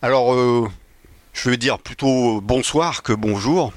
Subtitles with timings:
[0.00, 0.68] Alors, euh,
[1.32, 3.72] je veux dire plutôt bonsoir que bonjour.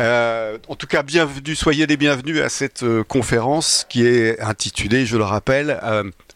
[0.00, 5.06] Euh, en tout cas, bienvenue, soyez les bienvenus à cette euh, conférence qui est intitulée,
[5.06, 5.78] je le rappelle,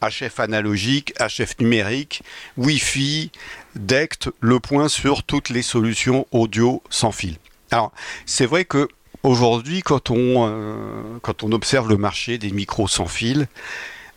[0.00, 2.22] HF analogique, HF numérique,
[2.58, 3.32] Wi-Fi,
[3.74, 7.38] DECT, le point sur toutes les solutions audio sans fil.
[7.72, 7.90] Alors,
[8.24, 8.86] c'est vrai que
[9.24, 13.48] aujourd'hui, quand on observe le marché des micros sans fil,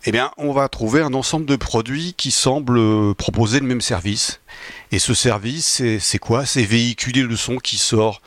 [0.04, 3.80] eh bien, on va trouver un ensemble de produits qui semblent euh, proposer le même
[3.80, 4.40] service.
[4.90, 6.44] Et ce service, c'est quoi?
[6.44, 8.20] C'est véhiculer le son qui sort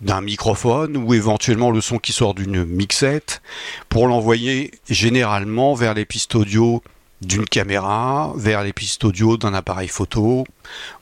[0.00, 3.42] d'un microphone ou éventuellement le son qui sort d'une mixette
[3.88, 6.82] pour l'envoyer généralement vers les pistes audio
[7.20, 10.46] d'une caméra, vers les pistes audio d'un appareil photo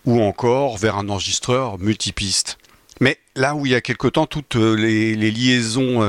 [0.05, 2.59] ou encore vers un enregistreur multipiste.
[3.01, 6.03] Mais là où il y a quelque temps, toutes les, liaisons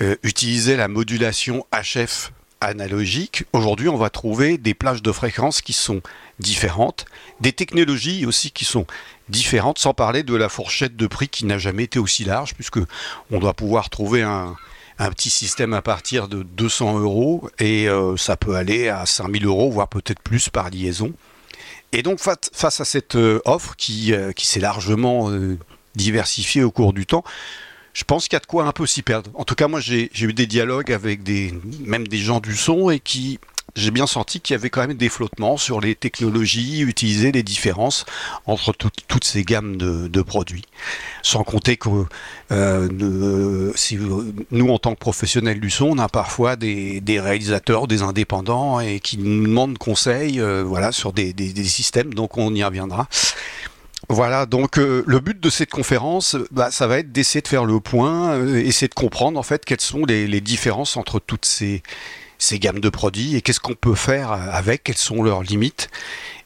[0.00, 2.32] euh, utilisaient la modulation HF
[2.64, 6.00] analogique, aujourd'hui on va trouver des plages de fréquences qui sont
[6.38, 7.06] différentes,
[7.40, 8.86] des technologies aussi qui sont
[9.28, 12.78] différentes, sans parler de la fourchette de prix qui n'a jamais été aussi large, puisque
[13.30, 14.56] on doit pouvoir trouver un,
[14.96, 19.70] petit système à partir de 200 euros et euh, ça peut aller à 5000 euros,
[19.70, 21.12] voire peut-être plus par liaison.
[21.90, 23.74] Et donc face à cette euh, offre
[24.10, 25.30] euh, qui s'est largement
[25.96, 27.24] diversifiée au cours du temps,
[27.94, 29.30] je pense qu'il y a de quoi un peu s'y perdre.
[29.34, 31.54] En tout cas, moi, j'ai eu des dialogues avec des,
[31.86, 33.38] même des gens du son et qui,
[33.76, 37.42] j'ai bien senti qu'il y avait quand même des flottements sur les technologies utilisées, les
[37.42, 38.04] différences
[38.46, 40.64] entre toutes ces gammes de, produits.
[41.22, 41.88] Sans compter que
[42.50, 42.88] euh,
[44.50, 49.00] nous, en tant que professionnels du son, on a parfois des, réalisateurs, des indépendants et
[49.00, 53.08] qui nous demandent conseil euh, voilà, sur des, systèmes, donc on y reviendra.
[54.08, 57.64] Voilà, donc euh, le but de cette conférence, bah, ça va être d'essayer de faire
[57.64, 61.82] le point, euh, essayer de comprendre en fait quelles sont les, différences entre toutes ces,
[62.38, 65.88] ces gammes de produits et qu'est-ce qu'on peut faire avec, quelles sont leurs limites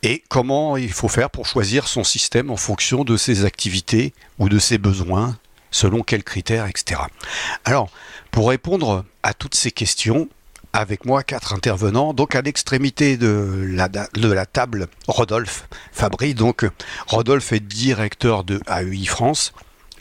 [0.02, 4.48] et comment il faut faire pour choisir son système en fonction de ses activités ou
[4.48, 5.36] de ses besoins,
[5.70, 7.00] selon quels critères, etc.
[7.64, 7.90] Alors,
[8.30, 10.28] pour répondre à toutes ces questions,
[10.72, 12.12] avec moi quatre intervenants.
[12.12, 16.34] Donc à l'extrémité de la, table, Rodolphe Fabry.
[16.34, 16.66] Donc
[17.06, 19.52] Rodolphe est directeur de AEI France.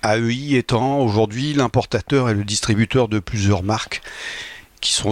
[0.03, 4.01] AEI étant aujourd'hui l'importateur et le distributeur de plusieurs marques
[4.81, 5.11] qui sont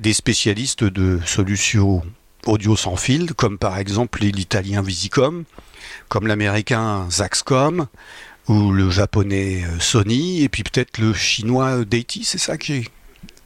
[0.00, 2.02] des spécialistes de solutions
[2.46, 5.44] audio sans fil, comme par exemple l'italien Visicom,
[6.08, 7.86] comme l'américain Zaxcom,
[8.48, 12.84] ou le japonais Sony, et puis peut-être le chinois Deity, c'est ça qui est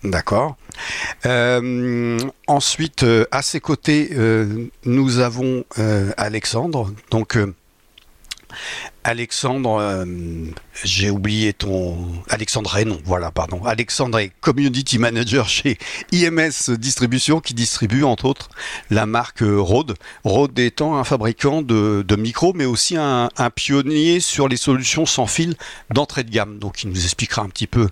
[0.04, 0.56] D'accord.
[1.26, 5.64] Euh, ensuite, euh, à ses côtés, euh, nous avons
[6.16, 6.92] Alexandre.
[7.10, 7.38] Donc,
[9.04, 10.04] Alexandre, euh,
[10.84, 11.96] j'ai oublié ton.
[12.28, 13.64] Alexandre Raynon, voilà, pardon.
[13.64, 15.78] Alexandre est Community Manager chez
[16.12, 18.50] IMS Distribution qui distribue entre autres
[18.90, 19.94] la marque Rode.
[20.24, 25.54] Rode étant un fabricant de, micros, mais aussi un, pionnier sur les solutions sans fil
[25.90, 26.58] d'entrée de gamme.
[26.58, 27.88] Donc il nous expliquera un petit peu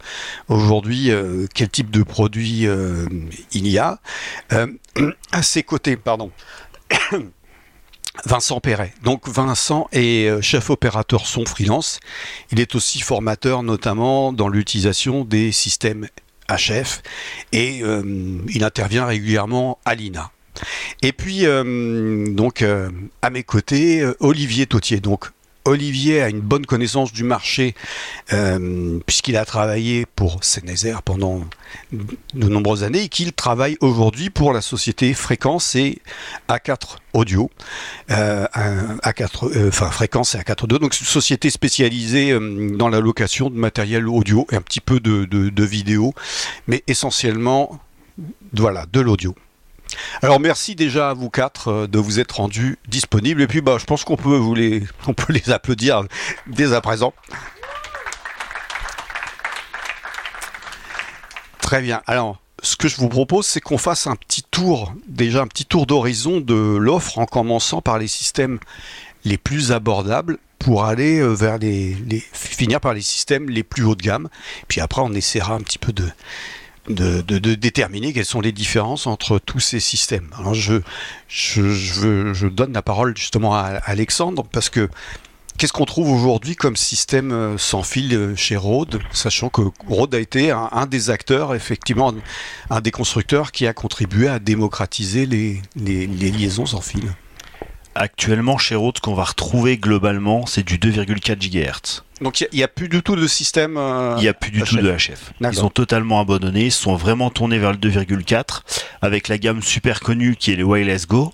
[0.48, 3.06] aujourd'hui euh, quel type de produit euh,
[3.52, 4.00] il y a.
[5.32, 6.30] à ses côtés, pardon.
[8.24, 8.92] Vincent Perret.
[9.02, 12.00] Donc Vincent est euh, chef opérateur son freelance.
[12.50, 16.08] Il est aussi formateur notamment dans l'utilisation des systèmes
[16.48, 17.02] HF
[17.52, 18.02] et euh,
[18.48, 20.30] il intervient régulièrement à l'INA.
[21.02, 22.64] Et puis euh, donc
[23.22, 25.00] à mes côtés Olivier Tautier.
[25.00, 25.30] Donc
[25.66, 27.74] Olivier a une bonne connaissance du marché
[28.32, 31.42] euh, puisqu'il a travaillé pour Senezer pendant
[31.92, 36.00] de nombreuses années et qu'il travaille aujourd'hui pour la société Fréquence et
[36.48, 37.50] A4 Audio.
[38.10, 42.36] Euh, A4, euh, enfin Fréquence et A4 Audio, donc une société spécialisée
[42.76, 46.14] dans la location de matériel audio et un petit peu de, de vidéo,
[46.66, 47.80] mais essentiellement
[48.52, 49.34] voilà, de l'audio.
[50.22, 53.42] Alors merci déjà à vous quatre euh, de vous être rendus disponibles.
[53.42, 54.82] Et puis bah, je pense qu'on peut, vous les,
[55.48, 56.04] applaudir
[56.46, 57.12] dès à présent.
[61.60, 62.00] Très bien.
[62.06, 65.66] Alors, ce que je vous propose, c'est qu'on fasse un petit tour, déjà un petit
[65.66, 68.60] tour d'horizon de l'offre en commençant par les systèmes
[69.24, 71.96] les plus abordables pour aller euh, vers les,
[72.32, 74.28] finir par les systèmes les plus haut de gamme.
[74.68, 76.08] Puis après, on essaiera un petit peu de
[76.88, 77.20] de,
[77.54, 80.28] déterminer quelles sont les différences entre tous ces systèmes.
[80.38, 80.80] Alors je,
[81.28, 84.88] je, donne la parole justement à Alexandre parce que
[85.58, 90.14] qu'est-ce qu'on trouve aujourd'hui comme système euh, sans fil euh, chez Rode, sachant que Rode
[90.14, 92.14] a été un, des acteurs, effectivement,
[92.70, 97.12] un des constructeurs qui a contribué à démocratiser les, les liaisons sans fil?
[97.94, 102.02] Actuellement, chez Rode, ce qu'on va retrouver globalement, c'est du 2,4 GHz.
[102.20, 103.76] Donc il n'y a, plus du tout de système.
[103.76, 105.32] Euh, il n'y a plus du tout de HF.
[105.40, 108.62] Ils ont totalement abandonné, ils sont vraiment tournés vers le 2,4
[109.02, 111.32] avec la gamme super connue qui est le Wireless Go.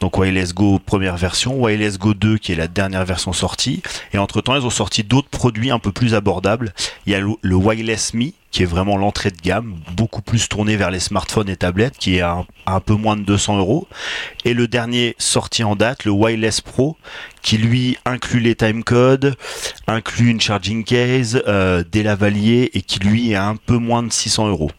[0.00, 3.82] Donc Wireless Go première version, Wireless Go 2 qui est la dernière version sortie.
[4.12, 6.72] Et entre temps, ils ont sorti d'autres produits un peu plus abordables.
[7.06, 10.76] Il y a le Wireless Me qui est vraiment l'entrée de gamme, beaucoup plus tourné
[10.76, 13.86] vers les smartphones et tablettes, qui est à un, peu moins de 200 euros.
[14.44, 16.96] Et le dernier sorti en date, le Wireless Pro,
[17.40, 19.36] qui lui inclut les timecodes,
[19.86, 24.02] inclut une charging case, euh, des lavaliers et qui lui est à un peu moins
[24.02, 24.72] de 600 euros.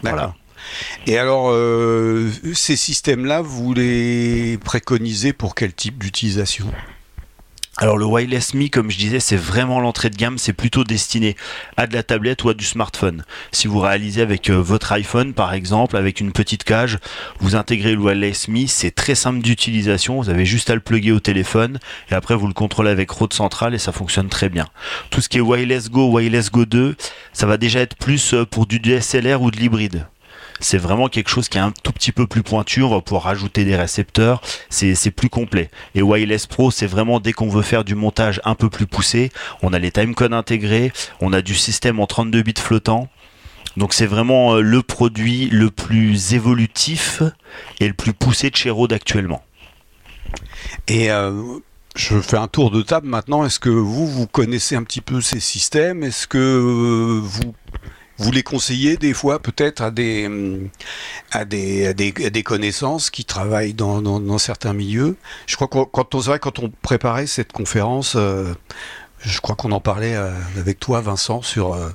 [0.00, 0.34] Voilà.
[1.06, 6.72] Et alors, euh, ces systèmes-là, vous les préconisez pour quel type d'utilisation?
[7.80, 11.36] Alors le Wireless Me, comme je disais, c'est vraiment l'entrée de gamme, c'est plutôt destiné
[11.76, 13.24] à de la tablette ou à du smartphone.
[13.52, 16.98] Si vous réalisez avec euh, votre iPhone par exemple, avec une petite cage,
[17.38, 21.12] vous intégrez le Wireless Me, c'est très simple d'utilisation, vous avez juste à le plugger
[21.12, 21.78] au téléphone
[22.10, 24.66] et après vous le contrôlez avec Rode Central et ça fonctionne très bien.
[25.10, 26.96] Tout ce qui est Wireless Go, Wireless Go 2,
[27.32, 30.04] ça va déjà être plus euh, pour du DSLR ou de l'hybride
[30.60, 32.82] c'est vraiment quelque chose qui est un tout petit peu plus pointu.
[32.82, 34.40] On va pouvoir rajouter des récepteurs.
[34.70, 35.70] C'est plus complet.
[35.94, 39.30] Et Wireless Pro, c'est vraiment dès qu'on veut faire du montage un peu plus poussé,
[39.62, 43.08] on a les timecodes intégrés, on a du système en 32 bits flottant.
[43.76, 47.22] Donc c'est vraiment euh, le produit le plus évolutif
[47.80, 49.44] et le plus poussé de chez Rode actuellement.
[50.88, 51.60] Et euh,
[51.94, 53.44] je fais un tour de table maintenant.
[53.44, 56.02] Est-ce que vous, vous connaissez un petit peu ces systèmes?
[56.02, 57.54] Est-ce que euh, vous
[58.18, 60.28] vous les conseillez des fois peut-être à des,
[61.30, 65.16] à des, à des, connaissances qui travaillent dans, dans, certains milieux?
[65.46, 68.52] Je crois que quand on, quand on préparait cette conférence, euh,
[69.20, 71.90] je crois qu'on en parlait euh, avec toi, Vincent, sur euh,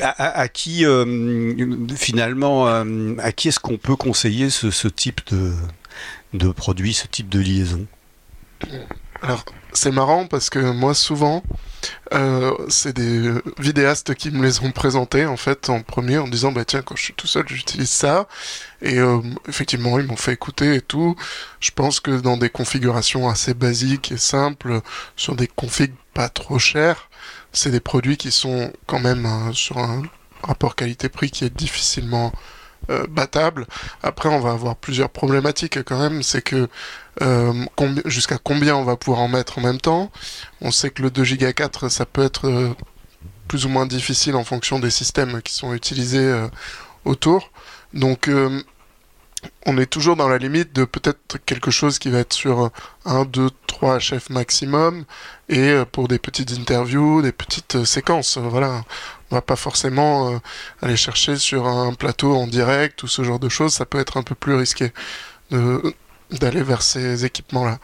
[0.00, 0.84] à, qui
[1.96, 5.52] finalement, à qui est-ce qu'on peut conseiller ce, ce type de,
[6.32, 7.86] de produit, ce type de liaison?
[9.20, 11.42] Alors, c'est marrant parce que moi, souvent,
[12.12, 16.52] euh, c'est des vidéastes qui me les ont présentés en fait en premier en disant
[16.52, 18.26] bah tiens quand je suis tout seul j'utilise ça
[18.82, 21.16] et euh, effectivement ils m'ont fait écouter et tout.
[21.60, 24.80] Je pense que dans des configurations assez basiques et simples
[25.16, 27.10] sur des configs pas trop chers,
[27.52, 30.02] c'est des produits qui sont quand même euh, sur un
[30.42, 32.32] rapport qualité-prix qui est difficilement
[32.90, 33.66] euh, battable.
[34.02, 36.22] Après, on va avoir plusieurs problématiques quand même.
[36.22, 36.68] C'est que
[37.22, 37.52] euh,
[38.04, 40.10] jusqu'à combien on va pouvoir en mettre en même temps.
[40.60, 42.74] On sait que le 2 Go 4, ça peut être euh,
[43.48, 46.32] plus ou moins difficile en fonction des systèmes qui sont utilisés
[47.04, 47.50] autour.
[47.92, 48.30] Donc,
[49.66, 52.70] on est toujours dans la limite de peut-être quelque chose qui va être sur
[53.04, 55.04] 1, 2, 3 HF maximum
[55.50, 58.38] et pour des petites interviews, des petites séquences.
[58.38, 58.82] Voilà
[59.30, 60.38] on va pas forcément euh,
[60.82, 63.74] aller chercher sur un plateau en direct ou ce genre de choses.
[63.74, 64.92] Ça peut être un peu plus risqué
[66.30, 67.78] d'aller vers ces équipements-là.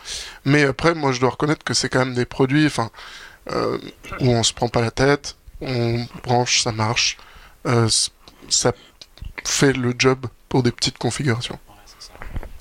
[0.45, 2.91] Mais après, moi, je dois reconnaître que c'est quand même des produits, enfin,
[3.53, 3.79] euh,
[4.21, 7.17] où on se prend pas la tête, on branche, ça marche,
[7.67, 7.89] euh,
[8.49, 8.73] ça
[9.45, 11.59] fait le job pour des petites configurations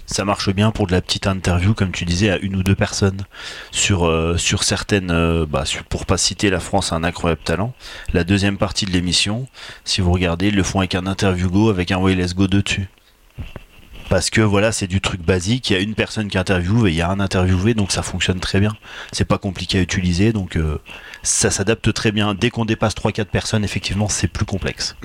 [0.09, 2.75] ça marche bien pour de la petite interview, comme tu disais, à une ou deux
[2.75, 3.21] personnes
[3.71, 7.73] sur, euh, sur certaines, euh, bah, pour pas citer la France un incroyable talent.
[8.11, 9.47] La deuxième partie de l'émission,
[9.85, 12.89] si vous regardez, ils le font avec un interview go, avec un wireless go dessus.
[14.09, 16.89] Parce que voilà, c'est du truc basique, il y a une personne qui interviewe et
[16.89, 18.75] il y a un interviewé, donc ça fonctionne très bien.
[19.11, 20.79] C'est pas compliqué à utiliser, donc euh,
[21.21, 22.33] ça s'adapte très bien.
[22.33, 24.95] Dès qu'on dépasse 3-4 personnes, effectivement, c'est plus complexe.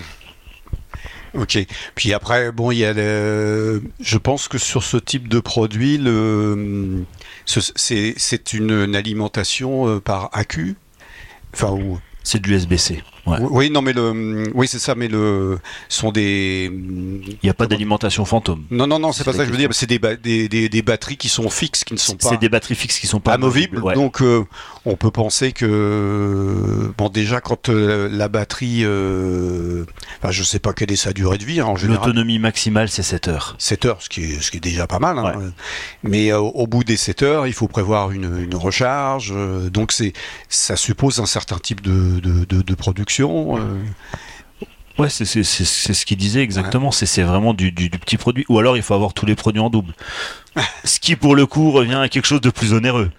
[1.35, 1.59] Ok.
[1.95, 2.93] Puis après, bon, il y a.
[2.95, 7.05] Je pense que sur ce type de produit, le...
[7.47, 10.77] c'est une, alimentation euh, par AQ.
[11.53, 11.99] Enfin, ou...
[12.23, 13.03] C'est de l'USB-C.
[13.27, 16.71] Oui, non, mais le, oui, c'est ça, mais le, sont des.
[16.71, 18.65] Il n'y a pas d'alimentation fantôme.
[18.71, 19.71] Non, non, non, c'est pas ça que je veux dire.
[19.73, 19.99] C'est des,
[20.49, 22.29] des, des, batteries qui sont fixes, qui ne sont pas.
[22.29, 23.81] C'est des batteries fixes qui sont pas amovibles.
[23.95, 24.45] Donc, euh,
[24.85, 29.85] on peut penser que, bon, déjà quand euh, la batterie, euh,
[30.19, 32.09] enfin, je sais pas quelle est sa durée de vie hein, en général.
[32.09, 33.57] L'autonomie maximale, c'est 7 heures.
[33.59, 35.19] 7 heures, ce qui est, ce qui est déjà pas mal.
[35.19, 35.53] Hein.
[36.03, 39.33] Mais au bout des 7 heures, il faut prévoir une, une recharge.
[39.71, 40.13] donc, c'est,
[40.49, 43.83] ça suppose un certain type de, de, de, de production euh.
[44.99, 46.91] Ouais, c'est ce qu'il disait exactement.
[46.91, 48.45] C'est vraiment du, petit produit.
[48.49, 49.93] Ou alors il faut avoir tous les produits en double.
[50.85, 53.11] ce qui, pour le coup, revient à quelque chose de plus onéreux.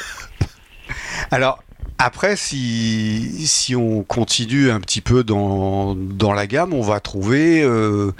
[1.30, 1.62] alors,
[1.98, 5.96] après, si, si on continue un petit peu dans,
[6.34, 8.12] la gamme, on va trouver euh,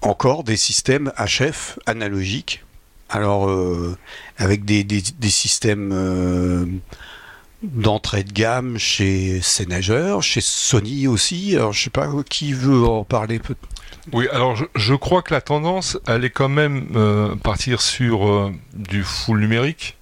[0.00, 2.64] encore des systèmes HF analogiques.
[3.10, 3.96] Alors, euh,
[4.38, 6.80] avec des, des systèmes
[7.62, 11.56] d'entrée de gamme chez Sénageur, chez Sony aussi.
[11.56, 13.40] Alors, je sais pas qui veut en parler
[14.12, 18.52] Oui, alors je, crois que la tendance, elle est quand même euh, partir sur euh,
[18.72, 19.98] du full numérique,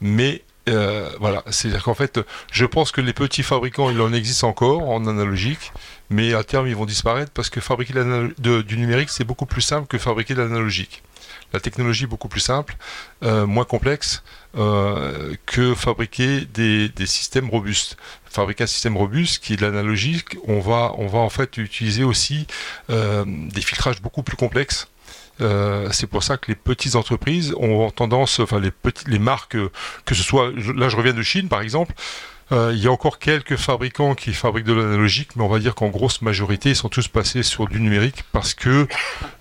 [0.00, 2.20] mais euh, voilà, c'est-à-dire qu'en fait,
[2.52, 5.72] je pense que les petits fabricants, il en existe encore en analogique,
[6.10, 7.94] mais à terme, ils vont disparaître parce que fabriquer
[8.38, 11.02] du numérique, c'est beaucoup plus simple que fabriquer de l'analogique.
[11.52, 12.76] La technologie beaucoup plus simple,
[13.22, 14.22] euh, moins complexe
[14.56, 17.96] euh, que fabriquer des, systèmes robustes.
[18.26, 22.46] Fabriquer un système robuste qui est de l'analogique, on va, en fait utiliser aussi
[22.88, 24.88] des filtrages beaucoup plus complexes
[25.40, 29.56] euh, c'est pour ça que les petites entreprises ont tendance, enfin les petites, les marques,
[30.04, 31.94] que ce soit, là je reviens de Chine par exemple,
[32.50, 35.74] euh, il y a encore quelques fabricants qui fabriquent de l'analogique, mais on va dire
[35.74, 38.88] qu'en grosse majorité, ils sont tous passés sur du numérique parce que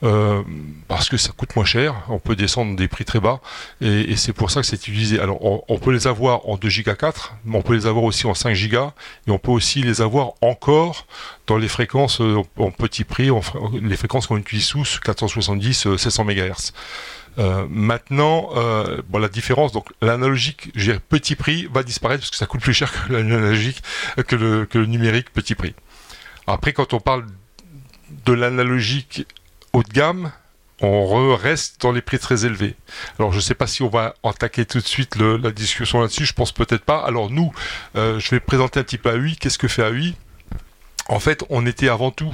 [0.03, 0.41] euh,
[0.87, 1.95] parce que ça coûte moins cher.
[2.09, 3.39] On peut descendre des prix très bas
[3.81, 5.19] et, c'est pour ça que c'est utilisé.
[5.19, 8.27] Alors, on, peut les avoir en 2 Go 4, mais on peut les avoir aussi
[8.27, 8.91] en 5 Go
[9.27, 11.05] et on peut aussi les avoir encore
[11.45, 13.29] dans les fréquences euh, en petit prix,
[13.81, 16.73] les fréquences qu'on utilise sous 470, 700 MHz.
[17.39, 20.71] Euh, maintenant, euh, la différence, donc l'analogique,
[21.09, 23.81] petit prix, va disparaître parce que ça coûte plus cher que l'analogique,
[24.27, 25.75] que le, que le numérique petit prix.
[26.47, 27.25] Après, quand on parle
[28.25, 29.27] de l'analogique
[29.73, 30.31] haut de gamme,
[30.81, 32.75] on reste dans les prix très élevés.
[33.17, 36.25] Alors je ne sais pas si on va attaquer tout de suite la discussion là-dessus,
[36.25, 36.99] je pense peut-être pas.
[36.99, 37.51] Alors nous,
[37.95, 39.35] euh, je vais présenter un petit peu AUI.
[39.37, 40.15] Qu'est-ce que fait AUI
[41.09, 42.33] en fait, on était avant tout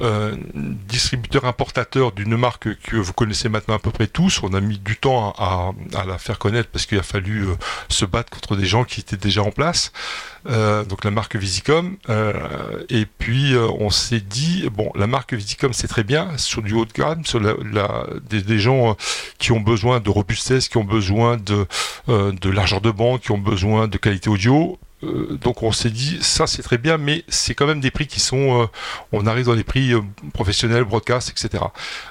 [0.00, 4.42] euh, distributeur importateur d'une marque que vous connaissez maintenant à peu près tous.
[4.42, 5.72] On a mis du temps à,
[6.06, 7.54] la faire connaître parce qu'il a fallu euh,
[7.88, 9.92] se battre contre des gens qui étaient déjà en place.
[10.48, 11.96] Euh, donc la marque Visicom.
[12.88, 16.86] et puis on s'est dit bon, la marque Visicom c'est très bien sur du haut
[16.86, 18.96] de gamme, sur des, gens
[19.38, 21.66] qui ont besoin de robustesse, qui ont besoin de,
[22.08, 26.18] de largeur de bande, qui ont besoin de qualité audio euh, donc on s'est dit
[26.20, 28.66] ça c'est très bien mais c'est quand même des prix qui sont euh,
[29.12, 30.00] on arrive dans des prix euh,
[30.34, 31.64] professionnels broadcast etc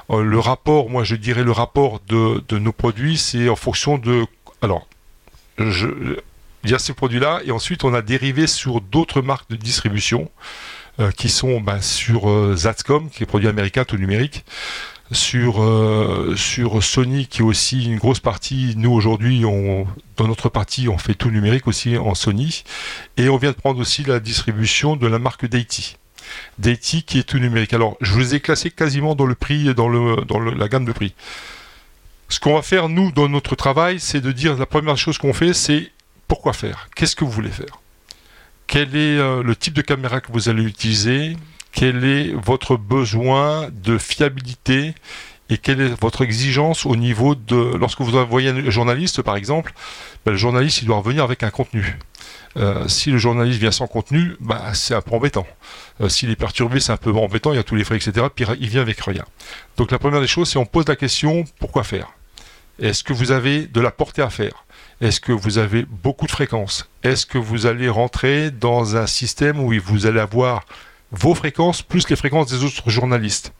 [0.09, 4.25] le rapport moi je dirais le rapport de, nos produits c'est en fonction de
[4.61, 4.87] alors
[5.59, 5.87] je,
[6.63, 9.55] il y a ces produits là et ensuite on a dérivé sur d'autres marques de
[9.55, 10.29] distribution
[11.15, 12.27] qui sont ben, sur
[12.57, 14.43] Zatscom qui est produit américain tout numérique
[15.11, 18.73] sur euh, sur Sony qui est aussi une grosse partie.
[18.77, 22.63] Nous aujourd'hui, dans notre partie, on fait tout numérique aussi en Sony,
[23.17, 25.97] et on vient de prendre aussi la distribution de la marque Deity.
[26.59, 27.73] Deity qui est tout numérique.
[27.73, 29.89] Alors, je vous ai classé quasiment dans le prix, dans
[30.23, 31.13] dans la gamme de prix.
[32.29, 35.33] Ce qu'on va faire nous dans notre travail, c'est de dire la première chose qu'on
[35.33, 35.91] fait, c'est
[36.27, 36.87] pourquoi faire?
[36.95, 37.81] Qu'est-ce que vous voulez faire?
[38.67, 41.35] Quel est euh, le type de caméra que vous allez utiliser?
[41.71, 44.93] Quel est votre besoin de fiabilité
[45.49, 49.73] et quelle est votre exigence au niveau de lorsque vous envoyez un journaliste par exemple
[50.25, 51.97] ben, le journaliste il doit revenir avec un contenu.
[52.57, 55.47] Euh, si le journaliste vient sans contenu bah, c'est un peu embêtant.
[56.01, 58.27] Euh, s'il est perturbé c'est un peu embêtant il y a tous les frais etc
[58.33, 59.25] puis il vient avec rien.
[59.77, 62.09] Donc la première des choses c'est on pose la question pourquoi faire?
[62.79, 64.65] Est-ce que vous avez de la portée à faire?
[65.01, 69.59] Est-ce que vous avez beaucoup de fréquences Est-ce que vous allez rentrer dans un système
[69.59, 70.65] où vous allez avoir
[71.11, 73.53] vos fréquences plus les fréquences des autres journalistes.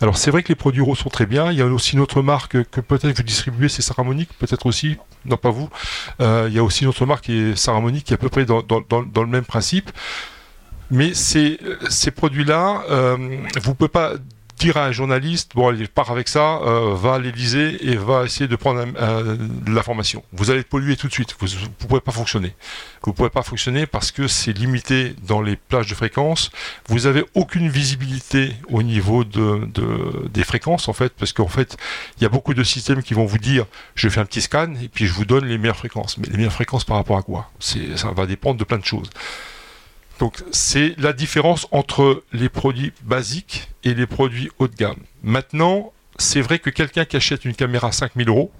[0.00, 1.50] Alors c'est vrai que les produits sont très bien.
[1.50, 4.96] Il y a aussi une autre marque que peut-être vous distribuez, c'est Saramonic, peut-être aussi,
[5.24, 5.68] non pas vous.
[6.20, 8.28] Euh, il y a aussi une autre marque qui est Saramonic, qui est à peu
[8.28, 9.90] près dans, le même principe.
[10.90, 11.58] Mais ces,
[11.88, 14.12] ces produits-là, euh, vous ne pouvez pas
[14.58, 18.24] dire à un journaliste, bon, il part avec ça, euh, va à l'Elysée et va
[18.24, 20.24] essayer de prendre de l'information.
[20.32, 21.36] Vous allez être pollué tout de suite.
[21.38, 22.54] Vous ne pouvez pas fonctionner.
[23.02, 26.50] Vous ne pouvez pas fonctionner parce que c'est limité dans les plages de fréquence.
[26.88, 29.68] Vous n'avez aucune visibilité au niveau de,
[30.32, 31.76] des fréquences, en fait, parce qu'en fait,
[32.18, 34.74] il y a beaucoup de systèmes qui vont vous dire, je fais un petit scan
[34.82, 36.18] et puis je vous donne les meilleures fréquences.
[36.18, 37.50] Mais les meilleures fréquences par rapport à quoi?
[37.58, 39.10] Ça va dépendre de plein de choses.
[40.18, 44.96] Donc c'est la différence entre les produits basiques et les produits haut de gamme.
[45.22, 48.52] Maintenant, c'est vrai que quelqu'un qui achète une caméra à 5000 euros,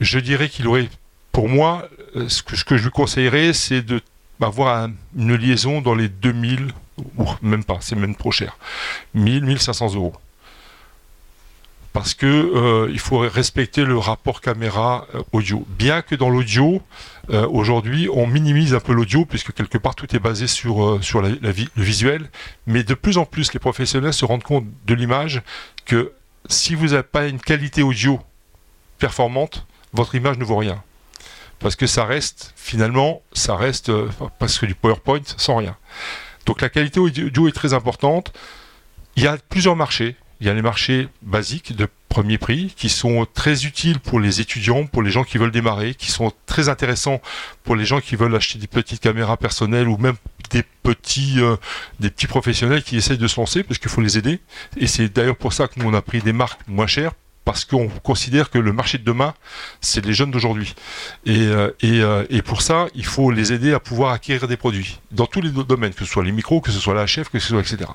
[0.00, 0.88] je dirais qu'il aurait,
[1.32, 4.00] pour moi, euh, ce que, je lui conseillerais, c'est de
[4.40, 6.72] avoir une liaison dans les 2000,
[7.16, 8.58] ou même pas, c'est même trop cher,
[9.14, 10.12] 1000, 1500 euros
[11.94, 15.22] parce que euh, il faut respecter le rapport caméra euh.
[15.68, 16.82] Bien que dans l'audio,
[17.30, 21.22] euh, aujourd'hui, on minimise un peu l'audio puisque quelque part tout est basé sur sur
[21.22, 22.30] la, le visuel,
[22.66, 25.42] mais de plus en plus les professionnels se rendent compte de l'image
[25.86, 26.12] que
[26.48, 28.20] si vous n'avez pas une qualité audio
[28.98, 30.82] performante, votre image ne vaut rien.
[31.58, 33.90] Parce que ça reste, finalement, ça reste
[34.38, 35.76] parce que du PowerPoint sans rien.
[36.46, 38.32] Donc la qualité audio est très importante.
[39.16, 40.16] Il y a plusieurs marchés.
[40.44, 44.42] Il y a les marchés basiques de premier prix qui sont très utiles pour les
[44.42, 47.22] étudiants, pour les gens qui veulent démarrer, qui sont très intéressants
[47.62, 50.16] pour les gens qui veulent acheter des petites caméras personnelles ou même
[50.50, 51.56] des petits, euh,
[51.98, 54.38] des petits professionnels qui essayent de se lancer parce qu'il faut les aider.
[54.76, 57.12] Et c'est d'ailleurs pour ça que nous on a pris des marques moins chères
[57.46, 59.32] parce qu'on considère que le marché de demain,
[59.80, 60.74] c'est les jeunes d'aujourd'hui.
[61.24, 64.58] Et, euh, et, euh, et, pour ça, il faut les aider à pouvoir acquérir des
[64.58, 67.30] produits dans tous les domaines, que ce soit les micros, que ce soit la chef,
[67.30, 67.90] que ce soit etc.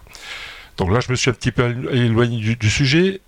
[0.79, 3.21] Donc là, je me suis un petit peu éloigné du, sujet.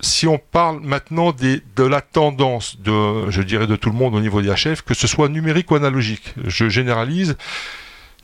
[0.00, 4.20] Si on parle maintenant de la tendance de, je dirais, de tout le monde au
[4.20, 7.36] niveau des HF, que ce soit numérique ou analogique, je généralise.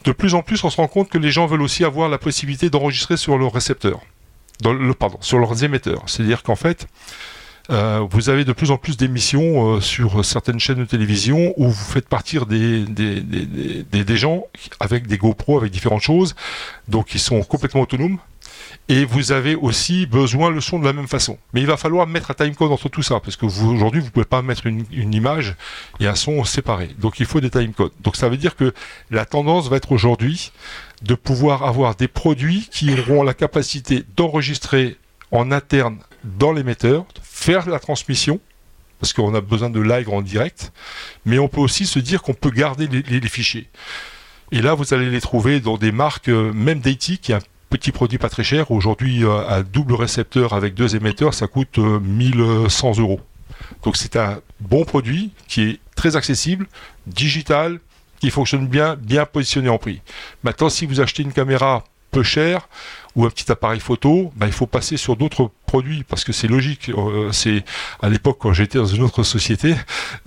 [0.04, 2.16] De plus en plus, on se rend compte que les gens veulent aussi avoir la
[2.16, 4.00] possibilité d'enregistrer sur leur récepteur
[4.68, 6.02] le, pardon, sur leurs émetteurs.
[6.06, 6.86] C'est-à-dire qu'en fait,
[7.70, 11.68] euh, vous avez de plus en plus d'émissions euh, sur certaines chaînes de télévision où
[11.68, 14.44] vous faites partir des, des, gens
[14.80, 16.34] avec des GoPro, avec différentes choses,
[16.88, 18.18] donc ils sont complètement autonomes.
[18.88, 21.38] Et vous avez aussi besoin le son de la même façon.
[21.52, 24.06] Mais il va falloir mettre un timecode entre tout ça, parce que vous aujourd'hui, vous
[24.06, 25.54] ne pouvez pas mettre une, image
[26.00, 26.90] et un son séparé.
[26.98, 27.92] Donc il faut des timecodes.
[28.00, 28.74] Donc ça veut dire que
[29.10, 30.52] la tendance va être aujourd'hui
[31.02, 34.96] de pouvoir avoir des produits qui auront la capacité d'enregistrer
[35.30, 38.40] en interne dans l'émetteur, faire la transmission,
[39.00, 40.72] parce qu'on a besoin de live en direct,
[41.24, 43.68] mais on peut aussi se dire qu'on peut garder les, fichiers.
[44.52, 47.40] Et là, vous allez les trouver dans des marques, euh, même Deity, qui est un
[47.70, 48.70] petit produit pas très cher.
[48.70, 53.20] Aujourd'hui, euh, un double récepteur avec deux émetteurs, ça coûte 1100 euh, euros.
[53.84, 56.66] Donc c'est un bon produit qui est très accessible,
[57.06, 57.80] digital,
[58.20, 60.02] qui fonctionne bien, bien positionné en prix.
[60.42, 62.68] Maintenant, si vous achetez une caméra peu chère
[63.16, 66.48] ou un petit appareil photo, ben, il faut passer sur d'autres produits parce que c'est
[66.48, 66.90] logique.
[66.90, 67.64] Euh, c'est
[68.02, 69.74] à l'époque quand j'étais dans une autre société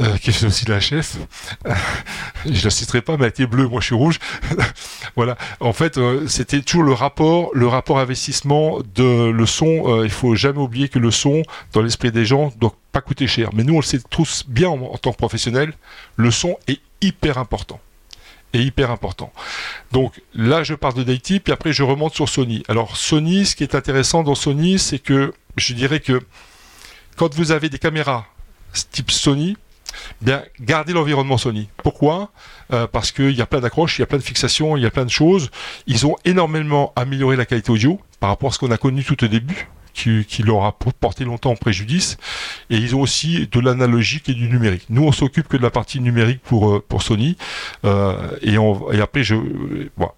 [0.01, 1.17] euh, qui faisait aussi la chef,
[2.45, 4.19] je la citerai pas, mais elle était bleue, moi je suis rouge.
[5.15, 5.37] voilà.
[5.59, 10.03] En fait, euh, c'était toujours le rapport, le rapport investissement de le son.
[10.03, 13.49] il faut jamais oublier que le son, dans l'esprit des gens, doit pas coûter cher.
[13.53, 15.73] Mais nous, on le sait tous bien en, en tant que professionnels,
[16.15, 17.79] le son est hyper important.
[18.53, 19.33] Et hyper important.
[19.91, 22.63] Donc là, je parle de Daity, puis après, je remonte sur Sony.
[22.67, 26.21] Alors Sony, ce qui est intéressant dans Sony, c'est que je dirais que
[27.17, 28.27] quand vous avez des caméras
[28.91, 29.57] type Sony,
[30.21, 31.67] bien gardez l'environnement Sony.
[31.77, 32.31] Pourquoi?
[32.71, 34.85] Euh, Parce qu'il y a plein d'accroches, il y a plein de fixations, il y
[34.85, 35.49] a plein de choses.
[35.87, 39.23] Ils ont énormément amélioré la qualité audio par rapport à ce qu'on a connu tout
[39.23, 42.17] au début qui, leur a porté longtemps en préjudice.
[42.69, 44.85] Et ils ont aussi de l'analogique et du numérique.
[44.89, 47.37] Nous, on s'occupe que de la partie numérique pour, euh, Sony.
[47.85, 49.35] Euh, et, après, je...
[49.97, 50.09] Bon,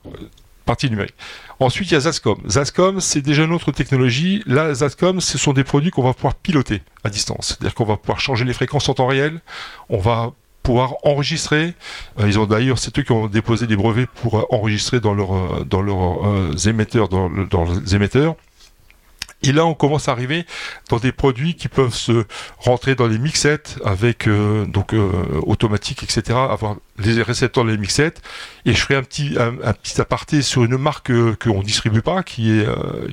[0.66, 1.16] partie numérique.
[1.60, 2.38] Ensuite, il y a Zascom.
[2.48, 4.44] Zascom, c'est déjà une autre technologie.
[4.46, 7.48] Là, Zascom, ce sont des produits qu'on va pouvoir piloter à distance.
[7.48, 9.42] C'est-à-dire qu'on va pouvoir changer les fréquences en temps réel.
[9.90, 11.76] On va pouvoir enregistrer.
[12.20, 16.68] Euh, ils ont d'ailleurs, c'est eux qui ont déposé des brevets pour enregistrer dans leurs
[16.68, 18.36] émetteurs.
[19.44, 20.46] Et là, on commence à arriver
[20.90, 22.26] dans des produits qui peuvent se
[22.58, 25.12] rentrer dans les mixettes avec euh, donc euh,
[25.46, 26.38] automatique, etc.
[26.50, 28.22] Avoir les récepteurs dans les mixettes.
[28.66, 32.24] Et je ferai un petit un, petit aparté sur une marque euh, qu'on distribue pas,
[32.24, 32.68] qui est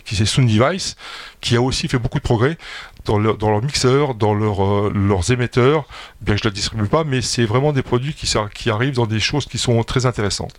[0.04, 0.96] qui c'est Sound Device,
[1.40, 2.56] qui a aussi fait beaucoup de progrès
[3.04, 5.86] dans leur, dans leur mixeur, dans leur, leurs émetteurs.
[6.20, 9.06] Bien que je la distribue pas, mais c'est vraiment des produits qui qui arrivent dans
[9.06, 10.54] des choses qui sont très intéressantes.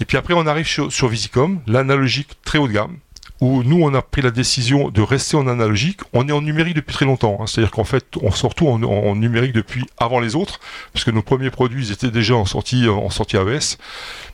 [0.00, 2.96] Et puis après, on arrive sur Visicom, l'analogique très haut de gamme
[3.40, 6.00] où nous, on a pris la décision de rester en analogique.
[6.12, 7.38] On est en numérique depuis très longtemps.
[7.40, 7.46] Hein.
[7.46, 10.60] C'est-à-dire qu'en fait, on sort tout en, numérique depuis avant les autres,
[10.92, 13.78] parce que nos premiers produits ils étaient déjà en sortie, en sortie AES.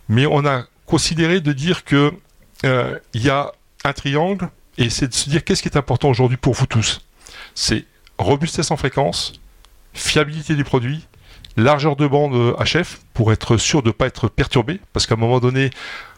[0.08, 2.12] Mais on a considéré de dire que
[2.64, 3.52] euh, il y a
[3.84, 7.02] un triangle, et c'est de se dire qu'est-ce qui est important aujourd'hui pour vous tous.
[7.54, 7.84] C'est
[8.18, 9.34] robustesse en fréquence,
[9.92, 11.06] fiabilité du produit,
[11.56, 15.18] largeur de bande HF pour être sûr de ne pas être perturbé, parce qu'à un
[15.18, 15.70] moment donné,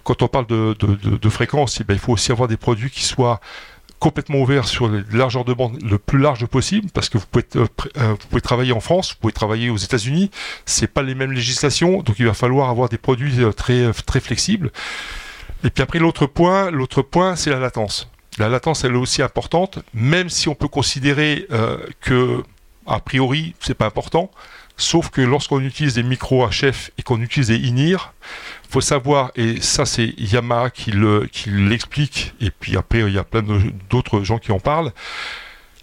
[0.07, 3.41] quand on parle de, fréquence, eh ben, il faut aussi avoir des produits qui soient
[3.99, 7.45] complètement ouverts sur les largeurs de bande le plus large possible parce que vous pouvez,
[7.57, 7.67] euh,
[7.97, 10.31] euh, vous pouvez travailler en France, vous pouvez travailler aux États-Unis,
[10.65, 14.21] c'est pas les mêmes législations, donc il va falloir avoir des produits euh, très très
[14.21, 14.71] flexibles.
[15.65, 18.09] Et puis après l'autre point, l'autre point c'est la latence.
[18.39, 21.49] La latence elle est aussi importante, même si on peut considérer
[22.01, 22.45] que
[22.87, 24.31] a priori pas important.
[24.77, 28.13] Sauf que lorsqu'on utilise des micros HF et qu'on utilise des INIR,
[28.69, 30.93] faut savoir, et ça c'est Yamaha qui
[31.47, 33.43] l'explique, et puis après il y a plein
[33.89, 34.93] d'autres gens qui en parlent,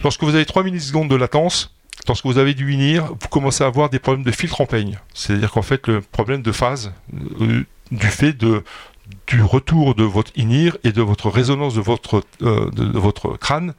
[0.04, 1.74] lorsque vous avez 3 millisecondes de latence,
[2.08, 5.00] lorsque vous avez du INIR, vous commencez à avoir des problèmes de filtre en peigne.
[5.16, 6.94] C'est-à-dire qu'en fait le problème de phase,
[7.42, 13.38] euh, du fait du retour de votre INIR et de votre résonance euh, de, votre
[13.38, 13.74] crâne,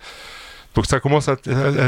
[0.74, 1.36] donc ça commence à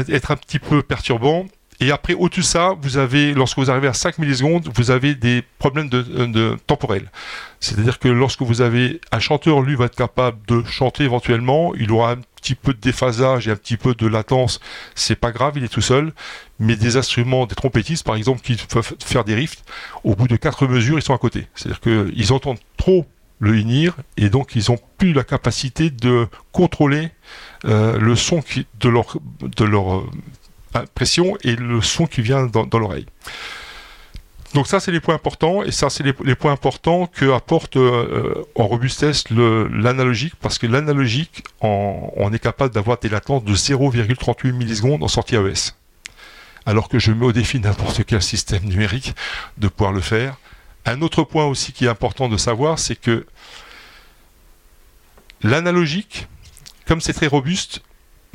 [0.07, 1.45] être un petit peu perturbant
[1.79, 5.13] et après, au-dessus de ça, vous avez, lorsque vous arrivez à 5 millisecondes, vous avez
[5.13, 7.11] des problèmes de, de temporels.
[7.59, 11.91] C'est-à-dire que lorsque vous avez un chanteur, lui, va être capable de chanter éventuellement, il
[11.91, 14.59] aura un petit peu de déphasage et un petit peu de latence,
[14.95, 16.13] c'est pas grave, il est tout seul.
[16.59, 19.63] Mais des instruments, des trompettistes, par exemple, qui peuvent faire des rifts,
[20.03, 21.47] au bout de quatre mesures, ils sont à côté.
[21.53, 23.05] C'est-à-dire qu'ils entendent trop
[23.39, 27.09] le INIR et donc ils ont plus la capacité de contrôler
[27.65, 28.41] euh, le son
[28.79, 30.03] de leur de leur
[30.73, 33.05] impression et le son qui vient dans, l'oreille.
[34.53, 38.45] Donc ça, c'est les points importants, et ça, c'est les, points importants que apporte euh,
[38.55, 45.03] en robustesse l'analogique, parce que l'analogique, on est capable d'avoir des latences de 0,38 millisecondes
[45.03, 45.73] en sortie AES.
[46.65, 49.15] Alors que je mets au défi n'importe quel système numérique
[49.57, 50.35] de pouvoir le faire.
[50.85, 53.25] Un autre point aussi qui est important de savoir, c'est que
[55.43, 56.27] l'analogique,
[56.85, 57.81] comme c'est très robuste,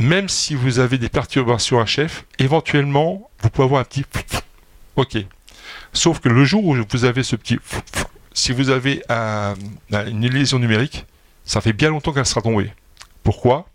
[0.02, 4.04] même si vous avez des perturbations HF, éventuellement, vous pouvez avoir un petit
[4.96, 5.16] OK.
[5.92, 7.58] Sauf que le jour où vous avez ce petit
[8.34, 9.02] si vous avez
[9.90, 11.06] une lésion numérique,
[11.44, 12.72] ça fait bien longtemps qu'elle sera tombée.
[13.22, 13.66] Pourquoi?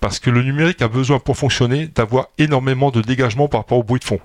[0.00, 3.82] Parce que le numérique a besoin pour fonctionner d'avoir énormément de dégagement par rapport au
[3.82, 4.20] bruit de fond.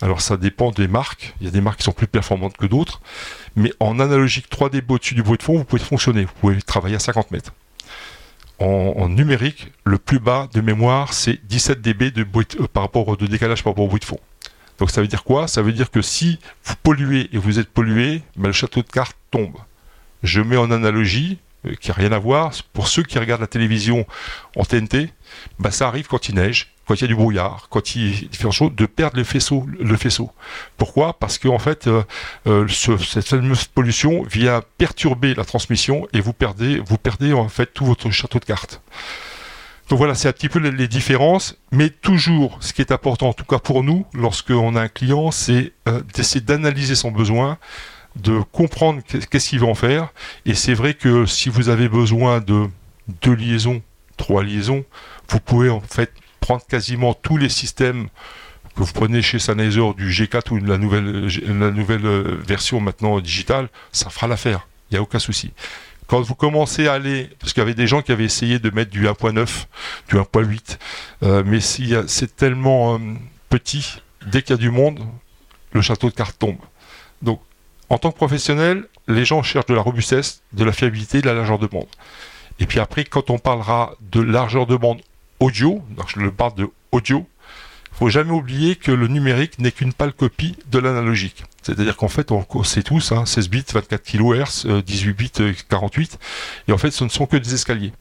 [0.00, 2.66] Alors ça dépend des marques, il y a des marques qui sont plus performantes que
[2.66, 3.00] d'autres,
[3.54, 6.96] mais en analogique 3D au-dessus du bruit de fond, vous pouvez fonctionner, vous pouvez travailler
[6.96, 7.52] à 50 mètres
[8.62, 13.26] en, numérique, le plus bas de mémoire, c'est 17 dB de, euh, par rapport de
[13.26, 14.20] décalage par rapport au bruit de fond.
[14.78, 15.48] Donc ça veut dire quoi?
[15.48, 18.88] Ça veut dire que si vous polluez et vous êtes pollué, ben, le château de
[18.88, 19.56] cartes tombe.
[20.22, 23.46] Je mets en analogie, euh, qui n'a rien à voir, pour ceux qui regardent la
[23.46, 24.06] télévision
[24.56, 25.10] en TNT,
[25.58, 28.24] ben, ça arrive quand il neige, quand il y a du brouillard, quand il y
[28.24, 29.66] a différentes de perdre le faisceau.
[29.78, 30.30] Le faisceau.
[30.76, 31.14] Pourquoi?
[31.18, 32.02] Parce que en fait, euh,
[32.46, 37.66] euh, cette fameuse pollution vient perturber la transmission et vous perdez, vous perdez en fait
[37.66, 38.80] tout votre château de cartes.
[39.88, 43.32] Donc voilà, c'est un petit peu les, différences, mais toujours, ce qui est important, en
[43.34, 47.58] tout cas pour nous, lorsqu'on a un client, c'est euh, d'essayer d'analyser son besoin,
[48.16, 50.08] de comprendre qu'est-ce qu'il va en faire.
[50.46, 52.68] Et c'est vrai que si vous avez besoin de
[53.20, 53.82] deux liaisons,
[54.16, 54.84] trois liaisons,
[55.28, 58.08] vous pouvez en fait prendre quasiment tous les systèmes
[58.74, 63.20] que vous prenez chez Sennheiser du G4 ou la nouvelle, la nouvelle euh, version maintenant
[63.20, 64.66] digitale, ça fera l'affaire.
[64.90, 65.52] Il n'y a aucun souci.
[66.08, 68.70] Quand vous commencez à aller, parce qu'il y avait des gens qui avaient essayé de
[68.70, 69.66] mettre du 1.9,
[70.08, 70.78] du 1.8,
[71.22, 72.98] euh, mais c'est tellement euh,
[73.48, 75.00] petit, dès qu'il y a du monde,
[75.72, 76.58] le château de cartes tombe.
[77.22, 77.40] Donc,
[77.88, 81.34] en tant que professionnel, les gens cherchent de la robustesse, de la fiabilité, de la
[81.34, 81.86] largeur de bande.
[82.58, 85.00] Et puis après, quand on parlera de largeur de bande
[85.42, 87.26] audio, je parle de audio,
[87.92, 91.44] il faut jamais oublier que le numérique n'est qu'une pâle copie de l'analogique.
[91.62, 95.32] C'est-à-dire qu'en fait, on sait tous, 16 hein, bits, 24 kHz, 18 bits,
[95.68, 97.92] 48, euh, et en fait, ce ne sont que des escaliers.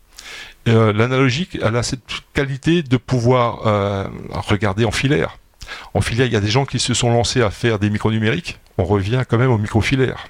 [0.68, 5.38] Euh, l'analogique, elle a cette qualité de pouvoir euh, regarder en filaire.
[5.94, 8.12] En filaire, il y a des gens qui se sont lancés à faire des micros
[8.12, 8.60] numériques.
[8.78, 10.28] On revient quand même aux micro filaires.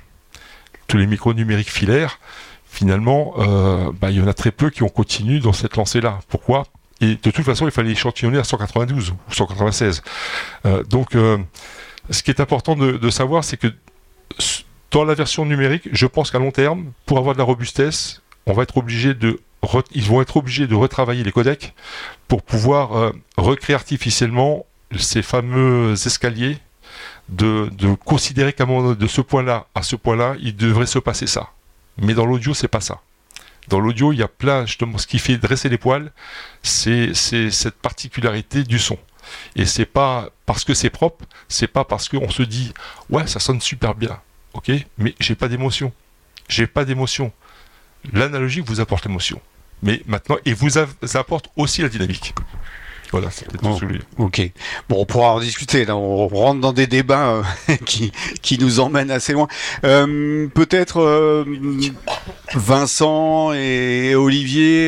[0.88, 2.20] Tous les micros numériques filaires,
[2.66, 3.34] finalement,
[4.00, 6.20] bah, il y en a très peu qui ont continué dans cette lancée-là.
[6.28, 6.66] Pourquoi?
[7.02, 10.04] Et de toute façon, il fallait échantillonner à 192 ou 196.
[10.66, 11.38] Euh, donc, euh,
[12.12, 13.68] ce qui est important de, savoir, c'est que
[14.92, 18.54] dans la version numérique, je pense qu'à long terme, pour avoir de la robustesse, on
[18.54, 19.40] va être obligé de
[19.94, 21.76] ils vont être obligés de retravailler les codecs
[22.28, 24.66] pour pouvoir euh, recréer artificiellement
[24.98, 26.58] ces fameux escaliers,
[27.30, 27.70] de,
[28.04, 31.50] considérer qu'à de ce point-là à ce point-là, il devrait se passer ça.
[31.98, 33.02] Mais dans l'audio, c'est pas ça.
[33.72, 36.12] Dans l'audio, il y a plein, justement, ce qui fait dresser les poils,
[36.62, 39.00] c'est cette particularité du son.
[39.56, 42.74] Et c'est pas parce que c'est propre, c'est pas parce qu'on se dit,
[43.10, 44.20] ouais, ça sonne super bien,
[44.54, 45.94] ok, mais j'ai pas d'émotion.
[46.50, 47.32] J'ai pas d'émotion.
[48.12, 49.42] L'analogique vous apporte l'émotion.
[49.84, 52.36] Mais maintenant, et vous apporte aussi la dynamique.
[53.12, 53.78] Voilà, c'était tout
[54.18, 54.42] Ok.
[54.88, 55.84] Bon, on pourra en discuter.
[55.84, 59.48] Là, on rentre dans des débats euh, qui, qui nous emmènent assez loin.
[59.84, 61.44] Euh, Peut-être euh,
[62.54, 64.88] Vincent et Olivier,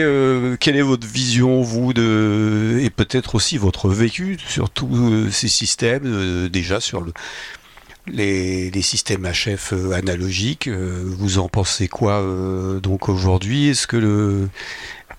[0.59, 6.47] quelle est votre vision, vous, de et peut-être aussi votre vécu sur tous ces systèmes,
[6.49, 7.13] déjà sur le,
[8.07, 10.69] les, les, systèmes HF analogiques.
[10.69, 12.23] vous en pensez quoi
[12.81, 13.69] donc aujourd'hui?
[13.69, 14.49] Est-ce que le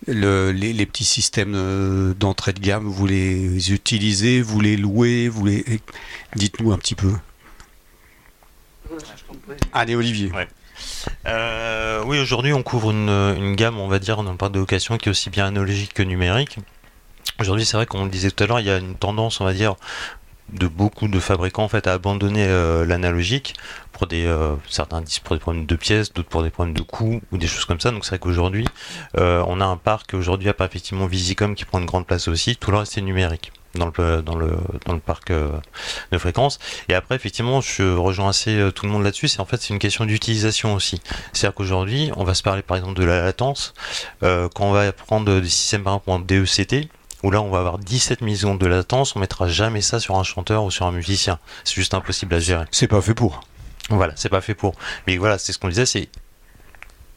[0.07, 5.65] les, petits systèmes euh, d'entrée de gamme, vous les utilisez, vous les louez, vous les...
[6.37, 7.13] Dites-nous un petit peu.
[9.73, 10.31] Allez Olivier.
[11.27, 15.09] Euh, oui, aujourd'hui on couvre une, gamme, on va dire, on parle de location qui
[15.09, 16.59] est aussi bien analogique que numérique.
[17.41, 19.41] Aujourd'hui, c'est vrai, comme on le disait tout à l'heure, il y a une tendance,
[19.41, 19.75] on va dire,
[20.53, 23.55] de beaucoup de fabricants en fait à abandonner euh, l'analogique
[23.93, 26.83] pour des euh, certains disent pour des problèmes de pièces, d'autres pour des problèmes de
[26.83, 27.91] coûts ou des choses comme ça.
[27.91, 28.67] Donc c'est vrai qu'aujourd'hui
[29.19, 32.29] euh, on a un parc aujourd'hui à part effectivement Visicom qui prend une grande place
[32.29, 32.57] aussi.
[32.57, 36.95] Tout le reste est numérique dans le dans le dans le parc de fréquence et
[36.95, 40.05] après effectivement je rejoins assez tout le monde là-dessus c'est en fait c'est une question
[40.05, 41.03] d'utilisation aussi
[41.33, 43.75] c'est-à-dire qu'aujourd'hui on va se parler par exemple de la latence
[44.21, 46.89] quand on va prendre des systèmes par exemple en DECT
[47.25, 50.23] où là on va avoir 17 millisecondes de latence, on mettra jamais ça sur un
[50.23, 51.39] chanteur ou sur un musicien.
[51.65, 52.67] C'est juste impossible à gérer.
[52.71, 53.41] C'est pas fait pour.
[53.89, 54.75] Voilà, c'est pas fait pour.
[55.07, 56.09] Mais voilà, c'est ce qu'on disait, c'est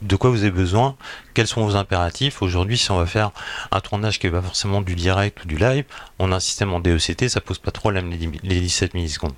[0.01, 0.95] de quoi vous avez besoin,
[1.33, 2.41] quels sont vos impératifs.
[2.41, 3.31] Aujourd'hui, si on va faire
[3.71, 5.83] un tournage qui n'est pas forcément du direct ou du live,
[6.19, 9.35] on a un système en DECT, ça pose pas de problème les, les 17 millisecondes.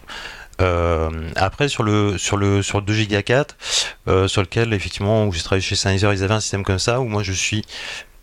[0.61, 5.41] Euh, après sur le sur le sur 2 Go 4 sur lequel effectivement où j'ai
[5.41, 7.63] travaillé chez Sennheiser ils avaient un système comme ça où moi je suis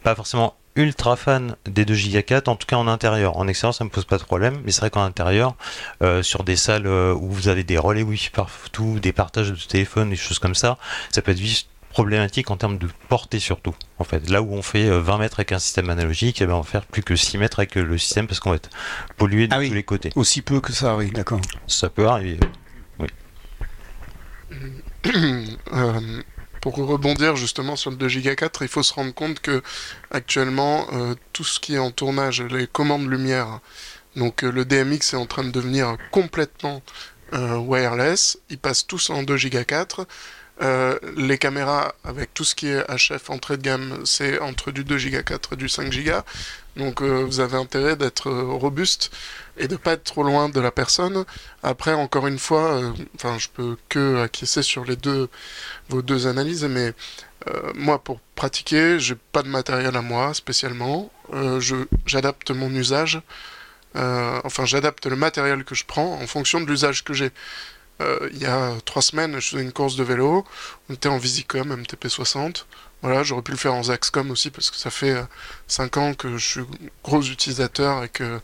[0.03, 3.75] pas forcément ultra fan des 2 Go 4 en tout cas en intérieur en extérieur
[3.75, 5.57] ça me pose pas de problème mais c'est vrai qu'en intérieur
[6.03, 9.57] euh, sur des salles euh, où vous avez des relais wifi partout des partages de
[9.57, 10.79] téléphone des choses comme ça
[11.11, 13.75] ça peut être vite problématique en termes de portée surtout.
[13.99, 16.53] En fait, là où on fait 20 euh, mètres avec un système analogique, eh ben
[16.53, 18.69] on va faire plus que 6 mètres avec le système parce qu'on va être
[19.17, 20.11] pollué de ah tous les côtés.
[20.15, 21.41] Aussi peu que ça, oui, d'accord.
[21.67, 22.39] Ça peut arriver.
[22.99, 23.09] Oui.
[25.73, 26.23] Euh,
[26.73, 29.63] pour rebondir justement sur le 2 Go 4, il faut se rendre compte que
[30.11, 33.61] actuellement euh, tout ce qui est en tournage, les commandes lumière,
[34.17, 36.83] donc le DMX est en train de devenir complètement
[37.33, 38.39] wireless.
[38.51, 40.09] Ils passent tous en 2 Go 4.
[40.63, 44.83] Euh, les caméras avec tout ce qui est HF entrée de gamme, c'est entre du
[44.83, 46.13] 2 Go 4 et du 5 Go.
[46.77, 49.11] Donc euh, vous avez intérêt d'être euh, robuste
[49.57, 51.25] et de pas être trop loin de la personne.
[51.63, 55.29] Après, encore une fois, enfin je peux que acquiescer sur les deux
[55.89, 56.93] vos deux analyses, mais
[57.75, 61.11] moi pour pratiquer, j'ai pas de matériel à moi spécialement.
[62.05, 63.23] j'adapte mon usage.
[63.95, 67.31] enfin, j'adapte le matériel que je prends en fonction de l'usage que j'ai.
[68.03, 70.45] Euh, il y a trois semaines, je faisais une course de vélo.
[70.89, 72.65] On était en Visicom, MTP60.
[73.07, 75.15] Voilà, j'aurais pu le faire en Zaxcom aussi parce que ça fait
[75.69, 76.61] 5 euh, ans que je suis
[77.05, 78.41] gros utilisateur et que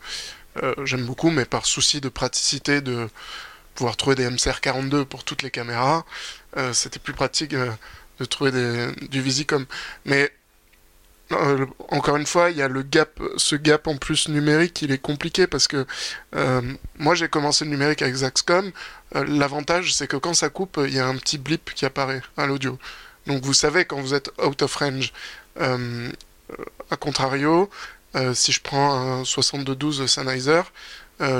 [0.62, 3.08] euh, j'aime beaucoup, mais par souci de praticité de
[3.74, 6.04] pouvoir trouver des MCR42 pour toutes les caméras,
[6.72, 8.52] c'était plus pratique de trouver
[9.10, 9.66] du Visicom.
[10.04, 10.30] Mais
[11.32, 14.92] euh, encore une fois, il y a le gap, ce gap en plus numérique, il
[14.92, 15.86] est compliqué parce que
[16.34, 16.60] euh,
[16.98, 18.70] moi j'ai commencé le numérique avec Zaxcom.
[19.16, 22.22] Euh, l'avantage, c'est que quand ça coupe, il y a un petit blip qui apparaît
[22.36, 22.78] à l'audio.
[23.26, 25.12] Donc vous savez quand vous êtes out of range.
[25.58, 27.70] a contrario,
[28.34, 30.62] si je prends un 6212 Sennheiser,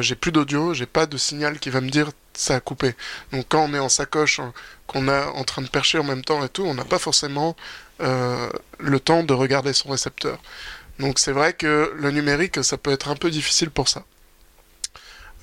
[0.00, 2.94] j'ai plus d'audio, j'ai pas de signal qui va me dire ça a coupé.
[3.32, 4.52] Donc quand on est en sacoche, hein,
[4.86, 7.56] qu'on est en train de percher en même temps et tout, on n'a pas forcément
[8.00, 10.38] euh, le temps de regarder son récepteur.
[10.98, 14.04] Donc c'est vrai que le numérique, ça peut être un peu difficile pour ça.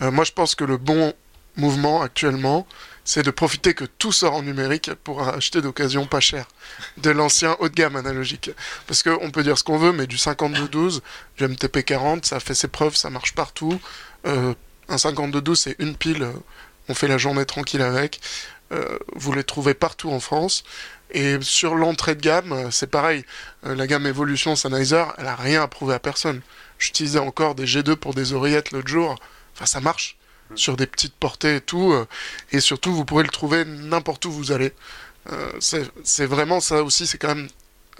[0.02, 1.14] Euh, moi je pense que le bon
[1.56, 2.68] mouvement actuellement,
[3.10, 6.46] c'est de profiter que tout sort en numérique pour acheter d'occasion pas cher
[6.98, 8.52] de l'ancien haut de gamme analogique.
[8.86, 11.02] Parce qu'on peut dire ce qu'on veut, mais du 5212,
[11.38, 13.82] du MTP40, ça fait ses preuves, ça marche partout.
[14.28, 14.54] Euh,
[14.90, 16.28] un 5212, c'est une pile,
[16.88, 18.20] on fait la journée tranquille avec.
[19.16, 20.64] vous les trouvez partout en France.
[21.12, 23.26] Et sur l'entrée de gamme, euh, c'est pareil.
[23.66, 26.42] Euh, la gamme Evolution Sennheiser, elle a rien à prouver à personne.
[26.78, 29.16] J'utilisais encore des G2 pour des oreillettes l'autre jour.
[29.56, 30.19] Enfin, ça marche.
[30.56, 31.92] Sur des petites portées et tout.
[31.92, 32.08] Euh,
[32.52, 34.74] et surtout, vous pourrez le trouver n'importe où vous allez.
[35.60, 37.48] c'est vraiment ça aussi, c'est quand même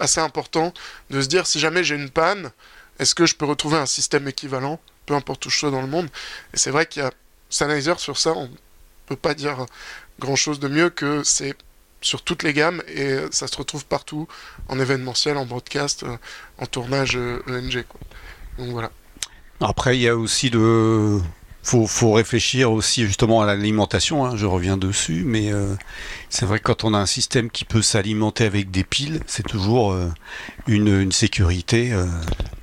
[0.00, 0.72] assez important
[1.10, 2.50] de se dire si jamais j'ai une panne,
[2.98, 5.86] est-ce que je peux retrouver un système équivalent, peu importe où je sois dans le
[5.86, 6.08] monde?
[6.54, 7.12] Et c'est vrai qu'il y a
[7.50, 8.50] Sennheiser sur ça, on
[9.06, 9.66] peut pas dire
[10.18, 11.54] grand chose de mieux que c'est
[12.00, 14.28] sur toutes les gammes et ça se retrouve partout
[14.68, 16.16] en événementiel, en broadcast, euh,
[16.58, 17.76] en tournage ENG.
[17.76, 17.82] Euh,
[18.58, 18.90] Donc voilà.
[19.60, 21.20] Après, il y a aussi de.
[21.62, 25.74] Faut, faut réfléchir aussi justement à l'alimentation, hein, je reviens dessus, mais euh,
[26.30, 29.46] c'est vrai que quand on a un système qui peut s'alimenter avec des piles, c'est
[29.46, 29.94] toujours
[30.66, 31.92] une, une, sécurité.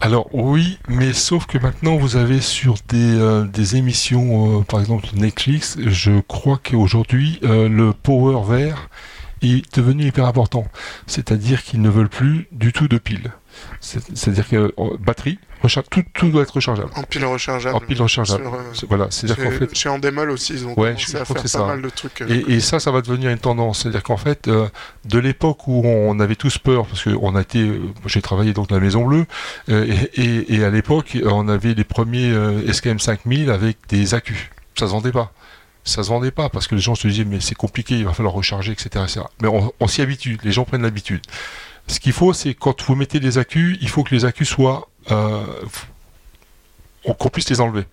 [0.02, 6.20] Alors oui, mais sauf que maintenant vous avez sur des émissions, par exemple Netflix, je
[6.22, 8.90] crois qu'aujourd'hui le power vert
[9.42, 10.66] est devenu hyper important.
[11.06, 13.32] C'est-à-dire qu'ils ne veulent plus du tout de piles.
[13.80, 15.40] C'est-à-dire que batterie,
[15.90, 16.90] tout, tout, doit être rechargeable.
[16.96, 17.76] En pile rechargeable.
[17.76, 18.46] En pile rechargeable.
[18.46, 19.76] Euh, voilà, fait.
[19.76, 21.66] Chez Endemol aussi, ils ont ouais, commencé à faire pas ça.
[21.66, 22.22] mal de trucs.
[22.22, 23.82] Euh, et, et, ça, ça va devenir une tendance.
[23.82, 24.68] C'est-à-dire qu'en fait, euh,
[25.06, 27.70] de l'époque où on avait tous peur, parce que on a été,
[28.06, 29.26] j'ai travaillé donc dans la Maison Bleue,
[29.68, 32.34] et, et, et, à l'époque, on avait les premiers
[32.72, 34.50] SKM 5000 avec des accus.
[34.76, 35.34] Ça se vendait pas
[35.88, 38.14] ça se vendait pas parce que les gens se disaient mais c'est compliqué, il va
[38.14, 39.06] falloir recharger, etc.
[39.42, 41.22] Mais on, s'y habitue, les gens prennent l'habitude.
[41.88, 44.90] Ce qu'il faut, c'est quand vous mettez des accus, il faut que les accus soient
[45.12, 45.44] euh,
[47.04, 47.86] qu'on puisse les enlever.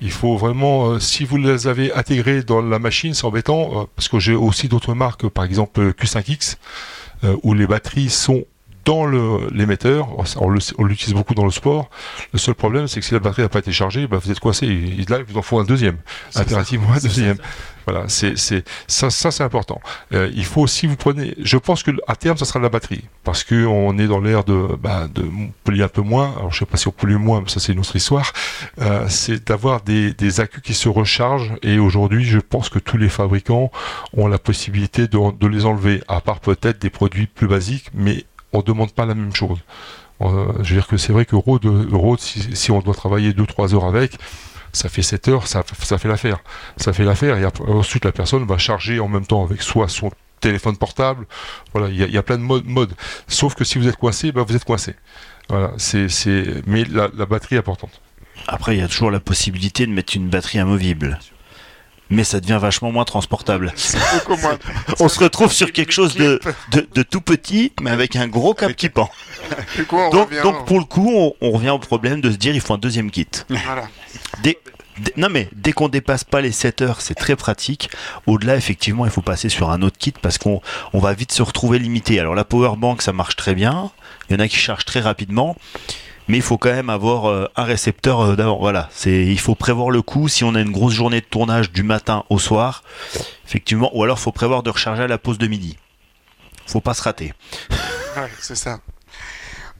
[0.00, 3.84] Il faut vraiment, euh, si vous les avez intégrés dans la machine, c'est embêtant, euh,
[3.94, 6.56] parce que j'ai aussi d'autres marques, par exemple Q5X,
[7.42, 8.44] où les batteries sont
[8.84, 10.08] dans l'émetteur,
[10.40, 11.90] on l'utilise beaucoup dans le sport.
[12.32, 14.40] Le seul problème, c'est que si la batterie n'a pas été chargée, bah, vous êtes
[14.40, 14.66] coincé.
[14.66, 15.98] Il, là, il vous en faut un deuxième.
[16.34, 17.36] Impérativement un deuxième.
[17.90, 18.36] Voilà, c'est
[18.86, 19.80] ça, ça c'est important.
[20.12, 21.34] Euh, il faut aussi vous prenez.
[21.42, 24.44] Je pense que à terme, ça sera la batterie, parce que on est dans l'ère
[24.44, 25.24] de, bah, de
[25.64, 26.34] polluer un peu moins.
[26.36, 28.30] Alors je sais pas si on pollue moins, mais ça c'est une autre histoire.
[28.82, 31.54] Euh, c'est d'avoir des, des accus qui se rechargent.
[31.62, 33.70] Et aujourd'hui, je pense que tous les fabricants
[34.14, 38.26] ont la possibilité de, de les enlever, à part peut-être des produits plus basiques, mais
[38.52, 39.60] on demande pas la même chose.
[40.20, 43.86] Euh, je veux dire que c'est vrai que Rode, si, on doit travailler 2-3 heures
[43.86, 44.18] avec,
[44.78, 46.38] ça fait 7 heures, ça, fait l'affaire.
[46.76, 50.10] Ça fait l'affaire et ensuite la personne va charger en même temps avec soit son
[50.40, 51.26] téléphone portable.
[51.72, 52.94] Voilà, il y, a plein de modes.
[53.26, 54.94] Sauf que si vous êtes coincé, ben vous êtes coincé.
[55.48, 56.06] Voilà, c'est.
[56.66, 58.00] Mais la, batterie est importante.
[58.46, 61.18] Après, il y a toujours la possibilité de mettre une batterie amovible
[62.10, 63.72] mais ça devient vachement moins transportable.
[64.28, 64.58] Moins...
[65.00, 66.40] on se retrouve sur quelque chose de,
[66.70, 69.10] de, tout petit, mais avec un gros cap qui pend.
[70.12, 72.74] donc, donc, pour le coup, on, on, revient au problème de se dire il faut
[72.74, 73.26] un deuxième kit.
[73.48, 73.88] Voilà
[75.16, 77.90] non mais dès qu'on dépasse pas les 7 heures, c'est très pratique.
[78.26, 80.60] Au-delà, effectivement, il faut passer sur un autre kit parce qu'on
[80.92, 82.18] on va vite se retrouver limité.
[82.20, 83.90] Alors la power bank, ça marche très bien.
[84.28, 85.56] Il y en a qui chargent très rapidement.
[86.28, 88.60] Mais il faut quand même avoir euh, un récepteur euh, d'abord.
[88.60, 91.72] Voilà, c'est il faut prévoir le coup si on a une grosse journée de tournage
[91.72, 92.84] du matin au soir,
[93.46, 95.78] effectivement, ou alors il faut prévoir de recharger à la pause de midi.
[96.66, 97.32] Faut pas se rater.
[98.40, 98.80] C'est ça.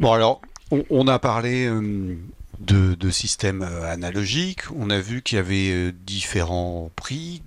[0.01, 2.17] Bon alors, on, a parlé euh,
[2.61, 4.71] de, systèmes euh, analogiques.
[4.75, 7.43] On a vu qu'il y avait différents prix.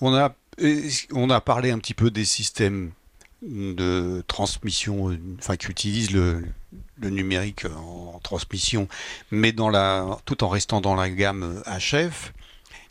[0.00, 0.34] On a,
[1.12, 2.90] on a parlé un petit peu des systèmes
[3.42, 6.44] de transmission, enfin qui utilisent le,
[7.00, 8.88] numérique en, transmission,
[9.30, 12.32] mais dans la, tout en restant dans la gamme HF.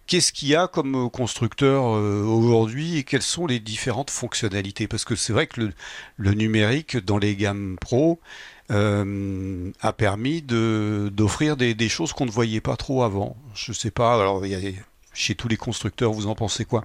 [0.08, 4.88] Qu'est-ce qu'il y a comme constructeur aujourd'hui et quelles sont les différentes fonctionnalités?
[4.88, 5.74] Parce que c'est vrai que le,
[6.18, 8.20] le, numérique dans les gammes pro,
[8.72, 13.38] euh, a permis d'offrir des, des, choses qu'on ne voyait pas trop avant.
[13.54, 14.60] Je sais pas, alors y a,
[15.14, 16.84] chez tous les constructeurs, vous en pensez quoi?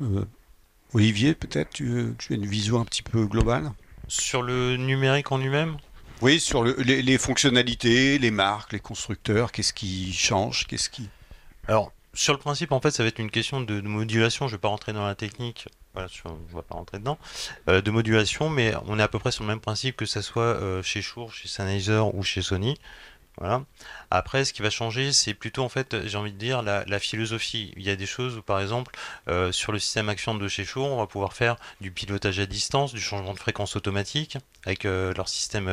[0.00, 0.24] Euh,
[0.94, 3.70] Olivier, peut-être, tu, tu, as une vision un petit peu globale?
[4.08, 5.76] Sur le numérique en lui-même?
[6.24, 11.10] Oui, sur le, les, fonctionnalités, les marques, les constructeurs, qu'est-ce qui change Qu'est-ce qui...
[11.68, 14.48] Alors, sur le principe, en fait, ça va être une question de, modulation.
[14.48, 17.18] Je ne vais pas rentrer dans la technique voilà, je ne vais pas rentrer dedans,
[17.68, 20.22] euh, de modulation, mais on est à peu près sur le même principe que ce
[20.22, 22.76] soit euh, chez Shure, chez Sennheiser ou chez Sony.
[23.38, 23.64] Voilà.
[24.10, 27.72] Après, ce qui va changer, c'est plutôt en fait, j'ai envie de dire, la, philosophie.
[27.76, 28.96] Il y a des choses où, par exemple,
[29.28, 32.46] euh, sur le système Action de chez Shure, on va pouvoir faire du pilotage à
[32.46, 35.68] distance, du changement de fréquence automatique avec leur système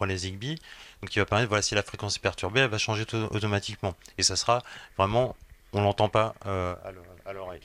[0.00, 0.56] relais Zigbee.
[1.02, 3.94] Donc, qui va permettre, voilà, si la fréquence est perturbée, elle va changer automatiquement.
[4.18, 4.62] Et ça sera
[4.96, 5.36] vraiment,
[5.72, 7.60] on l'entend pas à l'oreille.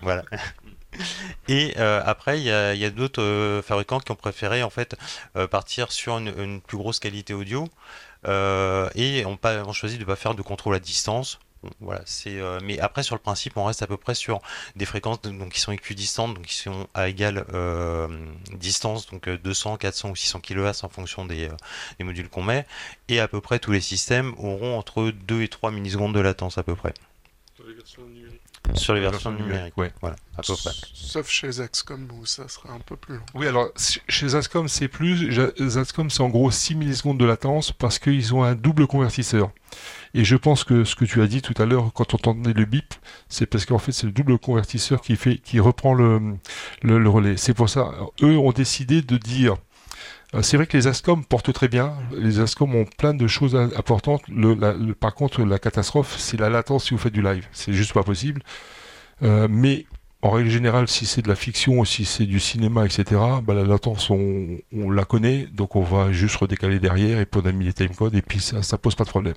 [0.00, 0.24] Voilà.
[1.48, 4.96] Et euh, après, il y a, d'autres euh, fabricants qui ont préféré en fait
[5.36, 7.68] euh, partir sur une, plus grosse qualité audio
[8.24, 11.38] et ont, pas, ont choisi de ne pas faire de contrôle à distance.
[11.78, 12.40] Voilà, c'est.
[12.64, 14.40] mais après, sur le principe, on reste à peu près sur
[14.74, 17.44] des fréquences donc qui sont équidistantes, donc qui sont à égale
[18.52, 21.48] distance, donc 200, 400 ou 600 kHz en fonction des
[22.00, 22.66] modules qu'on met,
[23.08, 26.58] et à peu près tous les systèmes auront entre 2 et 3 millisecondes de latence
[26.58, 26.94] à peu près.
[28.74, 29.88] Sur les versions numériques, oui.
[30.00, 30.70] Voilà, à peu près.
[30.94, 33.24] Sauf chez Zaxcom où ça sera un peu plus long.
[33.34, 33.68] Oui, alors
[34.08, 35.30] chez Zaxcom c'est plus.
[35.60, 39.50] Zaxcom c'est en gros 6 millisecondes de latence parce qu'ils ont un double convertisseur.
[40.14, 42.52] Et je pense que ce que tu as dit tout à l'heure quand on entendait
[42.52, 42.94] le bip,
[43.28, 46.36] c'est parce qu'en fait c'est le double convertisseur qui fait, qui reprend le,
[46.82, 47.36] le relais.
[47.36, 49.56] C'est pour ça, eux ont décidé de dire
[50.40, 51.94] c'est vrai que les ASCOM portent très bien.
[52.16, 54.22] Les ASCOM ont plein de choses importantes.
[54.98, 57.46] Par contre, la catastrophe, c'est la latence si vous faites du live.
[57.52, 58.42] C'est juste pas possible.
[59.22, 59.86] Euh, mais
[60.22, 63.64] en règle générale, si c'est de la fiction si c'est du cinéma, etc., bah, la
[63.64, 67.64] latence, on, la connaît, donc on va juste redécaler derrière et puis on a mis
[67.64, 69.34] les timecodes et puis ça, ça pose pas de problème.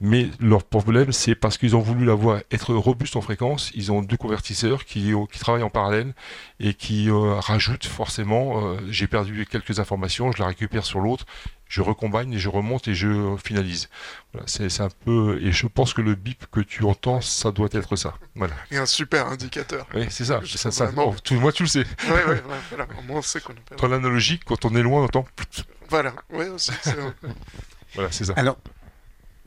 [0.00, 4.00] Mais leur problème, c'est parce qu'ils ont voulu l'avoir être robuste en fréquence, ils ont
[4.00, 6.14] deux convertisseurs qui, qui travaillent en parallèle
[6.60, 11.26] et qui euh, rajoutent forcément, euh, j'ai perdu quelques informations, je la récupère sur l'autre,
[11.72, 13.88] je recombine et je remonte et je finalise.
[14.34, 17.70] Voilà, c'est un peu et je pense que le bip que tu entends, ça doit
[17.72, 18.14] être ça.
[18.34, 18.52] Voilà.
[18.70, 19.86] Et un super indicateur.
[19.94, 20.42] Oui, c'est ça.
[20.44, 21.86] ça, ça oh, tout, moi, tu le sais.
[22.08, 22.36] Oui, oui,
[22.68, 22.84] voilà.
[22.84, 25.24] Au on sait qu'on est Dans l'analogique, quand on est loin, on entend.
[25.88, 26.12] Voilà.
[26.30, 26.72] Oui, aussi.
[27.94, 28.34] voilà, c'est ça.
[28.36, 28.58] Alors.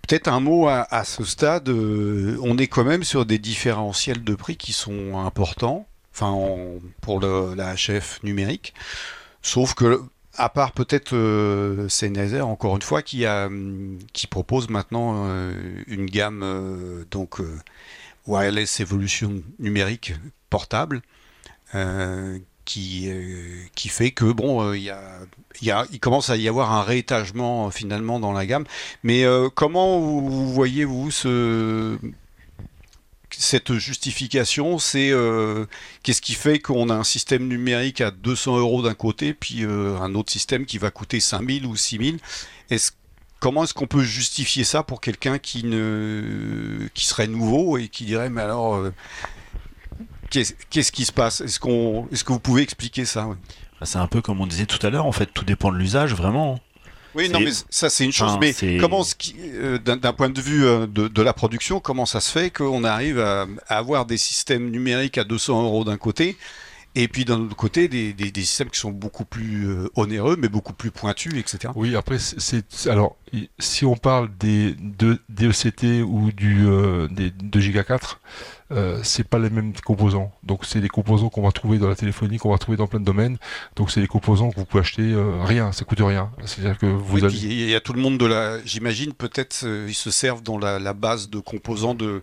[0.08, 4.24] Peut-être un mot à, à ce stade, euh, on est quand même sur des différentiels
[4.24, 6.38] de prix qui sont importants, enfin
[7.02, 8.76] pour le, la HF numérique,
[9.42, 10.04] sauf que
[10.38, 13.50] à part peut-être euh, Sennheiser, encore une fois, qui, a,
[14.14, 15.54] qui propose maintenant euh,
[15.88, 17.60] une gamme euh, donc euh,
[18.28, 20.14] wireless evolution numérique
[20.50, 21.02] portable,
[22.64, 23.12] qui,
[23.76, 25.02] qui fait que bon, il y a,
[25.62, 28.64] y a, il commence à y avoir un réétagement finalement dans la gamme.
[29.04, 29.26] Mais
[29.56, 31.98] comment vous, voyez vous ce
[33.40, 35.12] cette justification, c'est
[36.04, 40.16] qu'est-ce qui fait qu'on a un système numérique à 200 euros d'un côté, puis un
[40.16, 42.20] autre système qui va coûter 5000 ou 6000
[42.70, 42.92] Est-ce
[43.40, 48.06] comment est-ce qu'on peut justifier ça pour quelqu'un qui ne qui serait nouveau et qui
[48.06, 48.92] dirait mais alors
[50.30, 51.42] qu'est-ce qui se passe?
[51.42, 53.28] Est-ce que vous pouvez expliquer ça?
[53.80, 55.06] Bah, C'est un peu comme on disait tout à l'heure.
[55.06, 56.60] En fait, tout dépend de l'usage, vraiment.
[57.16, 58.38] Oui, non, mais ça c'est une chose.
[58.40, 59.04] mais comment,
[59.40, 63.20] euh, d'un point de vue euh, de, la production, comment ça se fait qu'on arrive
[63.20, 66.38] à, avoir des systèmes numériques à 200 euros d'un côté
[66.98, 70.48] et puis d'un autre côté, des, des, systèmes qui sont beaucoup plus euh, onéreux, mais
[70.48, 71.74] beaucoup plus pointus, etc.
[71.76, 73.18] Oui, après, c'est alors
[73.60, 76.66] si on parle des de DECT ou du
[77.12, 78.22] des 2 Giga 4,
[78.72, 80.32] euh, c'est pas les mêmes composants.
[80.44, 83.00] Donc c'est des composants qu'on va trouver dans la téléphonie, qu'on va trouver dans plein
[83.00, 83.38] de domaines.
[83.76, 86.32] Donc c'est des composants que vous pouvez acheter euh, rien, ça coûte rien.
[86.46, 87.36] C'est-à-dire que vous avez...
[87.36, 90.80] Il y a tout le monde de la, j'imagine peut-être ils se servent dans la,
[90.80, 92.22] la base de composants de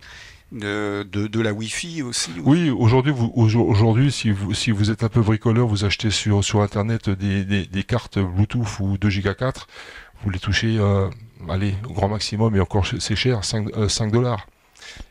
[0.53, 5.21] de, de, la Wi-Fi aussi Oui, aujourd'hui, aujourd'hui, si vous, si vous êtes un peu
[5.21, 9.67] bricoleur, vous achetez sur, sur Internet des, des, des cartes Bluetooth ou 2 Go 4,
[10.23, 11.09] vous les touchez, euh,
[11.49, 14.47] allez, au grand maximum, et encore c'est cher, 5, 5 euh, dollars.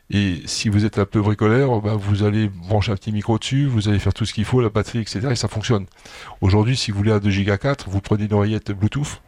[0.09, 3.65] Et si vous êtes un peu bricoleur, bah, vous allez brancher un petit micro dessus,
[3.65, 5.29] vous allez faire tout ce qu'il faut, la batterie, etc.
[5.31, 5.85] Et ça fonctionne.
[6.41, 9.21] Aujourd'hui, si vous voulez un 2 Go 4, vous prenez une oreillette Bluetooth,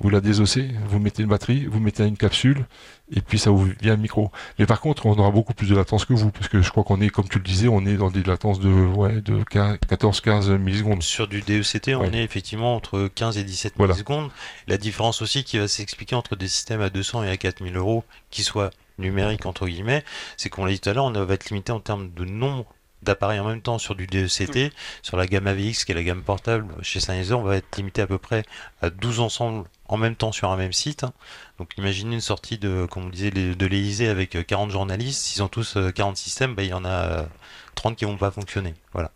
[0.00, 2.66] vous la désossez, vous mettez une batterie, vous mettez une capsule,
[3.10, 4.30] et puis ça vous vient un micro.
[4.58, 6.84] Mais par contre, on aura beaucoup plus de latence que vous, parce que je crois
[6.84, 10.56] qu'on est, comme tu le disais, on est dans des latences de, ouais, de 14-15
[10.58, 11.02] millisecondes.
[11.02, 14.30] Sur du DECT, on est effectivement entre 15 et 17 millisecondes.
[14.68, 18.04] La différence aussi qui va s'expliquer entre des systèmes à 200 et à 4000 euros,
[18.30, 20.04] qui soient numériques entre guillemets,
[20.36, 22.66] c'est qu'on l'a dit tout à l'heure, on va être limité en termes de nombre
[23.02, 24.72] d'appareils en même temps sur du DECT.
[25.02, 28.02] Sur la gamme AVX, qui est la gamme portable, chez Sennheiser, on va être limité
[28.02, 28.44] à peu près
[28.82, 31.04] à 12 ensembles en même temps sur un même site.
[31.58, 35.20] Donc imaginez une sortie de, comme on disait, de l'Elysée avec 40 journalistes.
[35.22, 37.26] S'ils ont tous 40 systèmes, bah, il y en a
[37.78, 38.74] 30 qui vont pas fonctionner.
[38.92, 39.12] Voilà.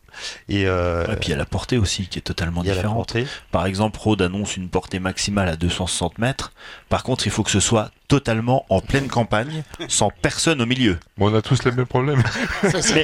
[0.49, 3.17] Et, euh, puis il y a la portée aussi qui est totalement différente.
[3.51, 6.53] Par exemple, Rode annonce une portée maximale à 260 mètres.
[6.89, 10.99] Par contre, il faut que ce soit totalement en pleine campagne, sans personne au milieu.
[11.19, 12.23] on a tous les mêmes problèmes.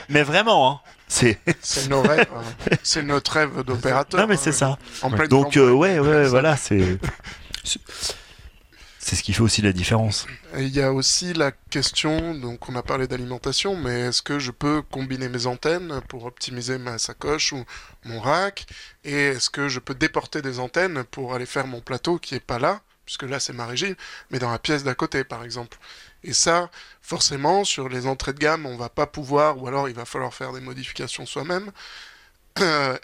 [0.09, 0.81] mais, vraiment, hein.
[1.09, 1.39] C'est
[1.89, 2.43] nos rêves, hein.
[2.83, 4.21] c'est notre rêve d'opérateur.
[4.21, 4.77] Non mais c'est hein.
[5.03, 5.27] ça.
[5.27, 6.99] Donc euh, ouais ouais voilà c'est
[8.99, 10.27] c'est ce qui fait aussi la différence.
[10.57, 14.51] Il y a aussi la question, donc on a parlé d'alimentation, mais est-ce que je
[14.51, 17.65] peux combiner mes antennes pour optimiser ma sacoche ou
[18.05, 18.67] mon rack?
[19.05, 22.41] Et est-ce que je peux déporter des antennes pour aller faire mon plateau qui est
[22.41, 23.95] pas là, puisque là c'est ma régie,
[24.31, 25.79] mais dans la pièce d'à côté par exemple
[26.25, 29.95] et ça, forcément, sur les entrées de gamme, on va pas pouvoir, ou alors il
[29.95, 31.71] va falloir faire des modifications soi-même.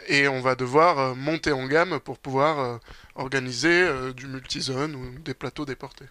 [0.08, 2.78] et on va devoir euh, monter en gamme pour pouvoir euh,
[3.14, 6.06] organiser euh, du multizone ou des plateaux déportés.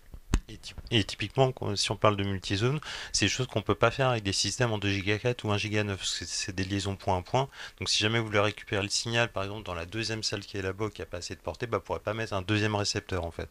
[0.92, 2.80] Et, typiquement, si on parle de multizone,
[3.12, 5.52] c'est des choses qu'on peut pas faire avec des systèmes en 2 Go 4 ou
[5.52, 7.50] 1 Go 9, c'est des liaisons point à point.
[7.80, 10.58] Donc si jamais vous voulez récupérer le signal, par exemple dans la deuxième salle qui
[10.58, 12.76] est là-bas, qui a pas assez de portée, bah, vous pourrez pas mettre un deuxième
[12.76, 13.50] récepteur en fait.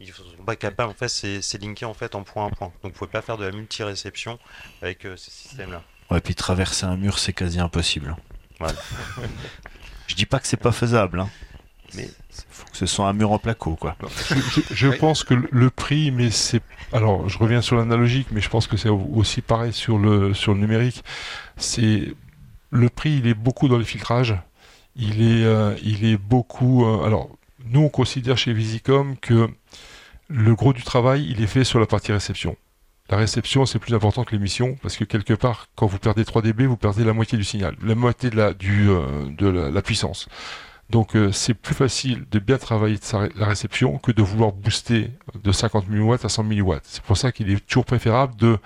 [0.00, 2.72] Ils sont pas capables, en fait, c'est linké en fait en point à point.
[2.82, 4.38] Donc vous pouvez pas faire de la multi-réception
[4.82, 5.84] avec ces systèmes-là.
[6.10, 8.16] Ouais, puis traverser un mur, c'est quasi impossible.
[10.06, 11.30] je dis pas que c'est pas faisable, hein.
[11.96, 13.96] Mais faut que ce soit un mur en placo, quoi.
[14.72, 18.66] Je, pense que le prix, mais c'est alors je reviens sur l'analogique, mais je pense
[18.66, 21.04] que c'est aussi pareil sur le sur le numérique.
[21.56, 22.14] C'est
[22.70, 24.36] le prix, il est beaucoup dans les filtrages.
[24.96, 26.84] Il est euh, il est beaucoup.
[26.84, 27.30] Euh, alors
[27.66, 29.48] nous, on considère chez Visicom que
[30.28, 32.56] le gros du travail, il est fait sur la partie réception.
[33.10, 36.40] La réception, c'est plus important que l'émission, parce que quelque part, quand vous perdez 3
[36.40, 39.82] dB, vous perdez la moitié du signal, la moitié de la, du, euh, de la,
[39.82, 40.26] puissance.
[40.94, 43.00] Donc euh, c'est plus facile de bien travailler
[43.34, 45.10] la réception que de vouloir booster
[45.42, 46.74] de 50 mW à 100 mW.
[46.84, 48.58] C'est pour ça qu'il est toujours préférable de,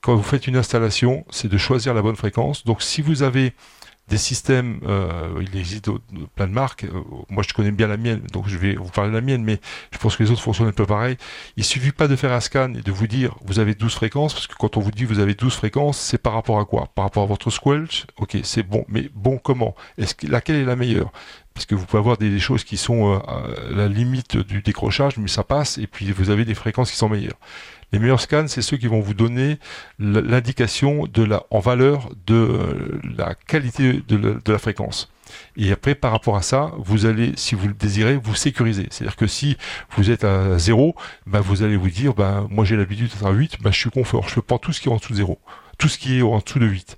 [0.00, 2.64] quand vous faites une installation, c'est de choisir la bonne fréquence.
[2.64, 3.54] Donc si vous avez
[4.08, 5.88] des systèmes, euh, il existe
[6.34, 6.84] plein de marques.
[6.84, 7.00] Euh,
[7.30, 9.60] moi, je connais bien la mienne, donc je vais vous parler de la mienne, mais
[9.90, 11.16] je pense que les autres fonctionnent un peu pareil.
[11.56, 14.34] Il suffit pas de faire un scan et de vous dire vous avez 12 fréquences,
[14.34, 16.88] parce que quand on vous dit vous avez 12 fréquences, c'est par rapport à quoi?
[16.94, 18.06] Par rapport à votre squelch?
[18.18, 19.74] Ok, c'est bon, mais bon comment?
[20.24, 21.12] Laquelle est la meilleure?
[21.54, 25.16] Parce que vous pouvez avoir des, choses qui sont euh, à la limite du décrochage,
[25.18, 27.38] mais ça passe, et puis vous avez des fréquences qui sont meilleures.
[27.92, 29.58] Les meilleurs scans, c'est ceux qui vont vous donner
[29.98, 31.04] l'indication
[31.50, 35.12] en valeur de euh, la qualité de la, fréquence.
[35.56, 38.86] Et après, par rapport à ça, vous allez, si vous le désirez, vous sécuriser.
[38.90, 39.58] C'est-à-dire que si
[39.96, 40.94] vous êtes à 0,
[41.26, 43.90] ben vous allez vous dire, ben, moi j'ai l'habitude d'être à 8, ben, je suis
[43.90, 44.26] confort.
[44.26, 45.38] Je prendre tout ce qui est en dessous de 0.
[45.78, 46.96] Tout ce qui est en dessous de 8.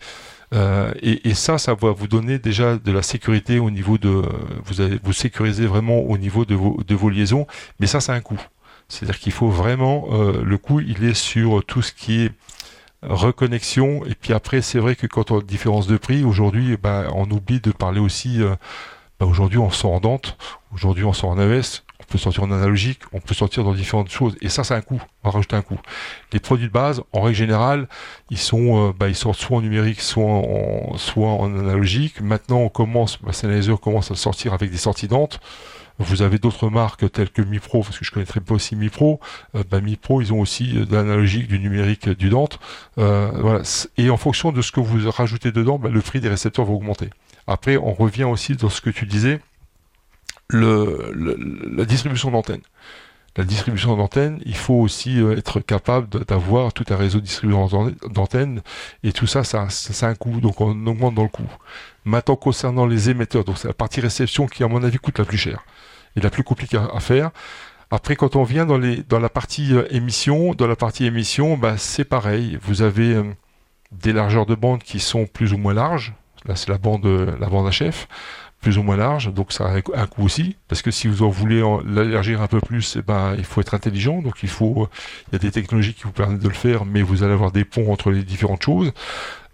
[0.55, 4.23] Euh, et, ça, ça va vous donner déjà de la sécurité au niveau de,
[4.65, 5.13] vous allez vous
[5.67, 7.47] vraiment au niveau de vos, de vos liaisons,
[7.81, 8.41] mais ça, c'est un coût.
[8.89, 12.33] C'est-à-dire qu'il faut vraiment, euh, le coût, il est sur tout ce qui est
[13.03, 14.05] reconnexion.
[14.07, 17.29] Et puis après, c'est vrai que quand on a différence de prix, aujourd'hui, bah, on
[17.31, 18.41] oublie de parler aussi.
[19.19, 20.37] Bah, aujourd'hui, on sort en Dante,
[20.73, 21.83] aujourd'hui, on sort en AES,
[22.15, 24.37] peut sortir en analogique, on peut sortir dans différentes choses.
[24.41, 25.03] Et ça, c'est un coût.
[25.25, 25.81] On va rajouter un coût.
[26.33, 27.89] Les produits de base, en règle générale,
[28.31, 32.21] ils sont, euh, bah, ils sortent soit en numérique, soit en, soit en analogique.
[32.21, 35.41] Maintenant, on commence, bah, Sennheiser commence à sortir avec des sorties Dante.
[35.99, 39.19] Vous avez d'autres marques telles que Mipro, parce que je connaîtrais pas aussi Mipro.
[39.57, 42.61] Euh, bah, Mipro, ils ont aussi de l'analogique, du numérique, du Dante.
[42.99, 43.63] Euh, voilà.
[43.97, 46.75] Et en fonction de ce que vous rajoutez dedans, bah, le prix des récepteurs va
[46.75, 47.11] augmenter.
[47.49, 49.41] Après, on revient aussi dans ce que tu disais,
[50.51, 52.63] la distribution d'antennes.
[53.37, 57.93] La distribution d'antennes, il faut aussi euh, être capable d'avoir tout un réseau de distribution
[58.09, 58.63] d'antennes,
[59.03, 61.51] et tout ça, ça, ça, a un coût, donc on augmente dans le coût.
[62.05, 65.25] Maintenant, concernant les émetteurs, donc c'est la partie réception qui, à mon avis, coûte la
[65.25, 65.65] plus cher
[66.15, 67.33] et la plus compliquée à, faire.
[67.91, 71.57] Après, quand on vient dans, les, dans la partie euh, émission, dans la partie émission,
[71.57, 72.57] bah, c'est pareil.
[72.63, 73.25] Vous avez euh,
[73.91, 76.15] des largeurs de bande qui sont plus ou moins larges.
[76.45, 78.07] Là, c'est la bande, la bande HF
[78.65, 81.29] plus ou moins large, donc ça a un coût aussi, parce que si vous en
[81.29, 84.89] voulez l'élargir un peu plus, eh ben, il faut être intelligent, donc il faut,
[85.29, 87.53] il y a des technologies qui vous permettent de le faire, mais vous allez avoir
[87.53, 88.95] des ponts entre les différentes choses.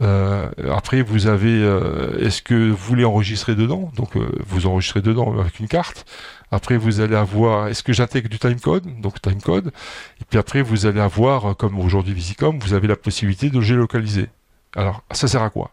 [0.00, 3.90] Euh, après, vous avez, euh, est-ce que vous voulez enregistrer dedans?
[3.96, 6.06] Donc, euh, vous enregistrez dedans avec une carte.
[6.52, 8.84] Après, vous allez avoir, est-ce que j'intègre du timecode?
[9.00, 9.72] Donc, timecode.
[10.20, 14.28] Et puis après, vous allez avoir, comme aujourd'hui Visicom, vous avez la possibilité de géolocaliser.
[14.76, 15.72] Alors, ça sert à quoi?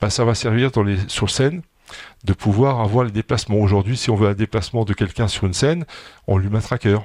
[0.00, 1.62] Ben, Ça va servir dans les, sur scène
[2.24, 3.56] de pouvoir avoir les déplacements.
[3.56, 5.84] Aujourd'hui, si on veut un déplacement de quelqu'un sur une scène,
[6.26, 6.98] on lui met un tracker.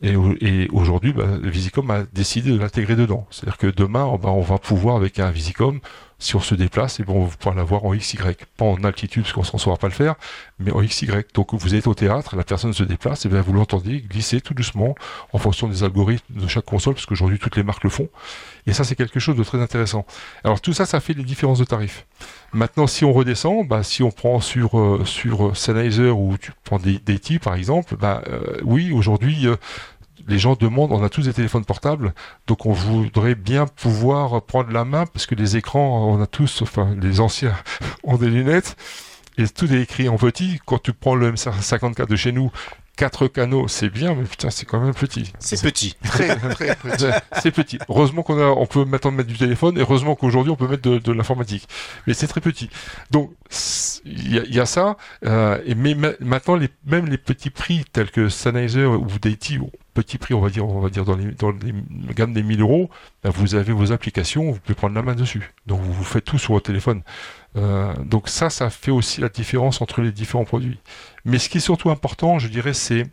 [0.00, 3.26] Et, aujourd'hui, bah, Visicom a décidé de l'intégrer dedans.
[3.30, 5.80] C'est-à-dire que demain, on va pouvoir, avec un Visicom,
[6.20, 8.18] si on se déplace, et bon, vous pourrez l'avoir en XY.
[8.56, 10.16] Pas en altitude, parce qu'on s'en saura pas le faire,
[10.58, 11.08] mais en XY.
[11.34, 14.54] Donc vous êtes au théâtre, la personne se déplace, et bien vous l'entendez glisser tout
[14.54, 14.94] doucement
[15.32, 18.08] en fonction des algorithmes de chaque console, parce qu'aujourd'hui toutes les marques le font.
[18.68, 20.04] Et ça, c'est quelque chose de très intéressant.
[20.44, 22.06] Alors tout ça, ça fait des différences de tarifs.
[22.52, 26.78] Maintenant, si on redescend, bah, si on prend sur euh, sur Sennheiser ou tu prends
[26.78, 29.56] des, des par exemple, bah euh, oui, aujourd'hui, euh,
[30.26, 32.12] les gens demandent, on a tous des téléphones portables,
[32.46, 36.60] donc on voudrait bien pouvoir prendre la main parce que les écrans, on a tous,
[36.60, 37.54] enfin les anciens
[38.04, 38.76] ont des lunettes
[39.38, 40.60] et tout est écrit en petit.
[40.66, 42.50] Quand tu prends le M54 de chez nous,
[42.98, 45.32] quatre canaux, c'est bien, mais putain, c'est quand même petit.
[45.38, 45.96] C'est petit.
[46.02, 47.04] Très, très petit.
[47.40, 47.78] c'est petit.
[47.88, 50.82] Heureusement qu'on a, on peut maintenant mettre du téléphone, et heureusement qu'aujourd'hui on peut mettre
[50.82, 51.68] de, l'informatique.
[52.06, 52.68] Mais c'est très petit.
[53.12, 53.32] Donc,
[54.04, 58.28] il y, a ça, euh, et mais maintenant, les, même les petits prix tels que
[58.28, 59.60] Sennheiser ou Deity,
[59.94, 62.60] petit prix, on va dire, on va dire dans les, dans les gammes des 1000
[62.60, 62.90] euros,
[63.22, 65.52] ben, vous avez vos applications, vous pouvez prendre la main dessus.
[65.66, 67.02] Donc, vous, vous faites tout sur votre téléphone.
[67.56, 70.78] Euh, donc ça, ça fait aussi la différence entre les différents produits.
[71.28, 73.06] Mais ce qui est surtout important, je dirais, c'est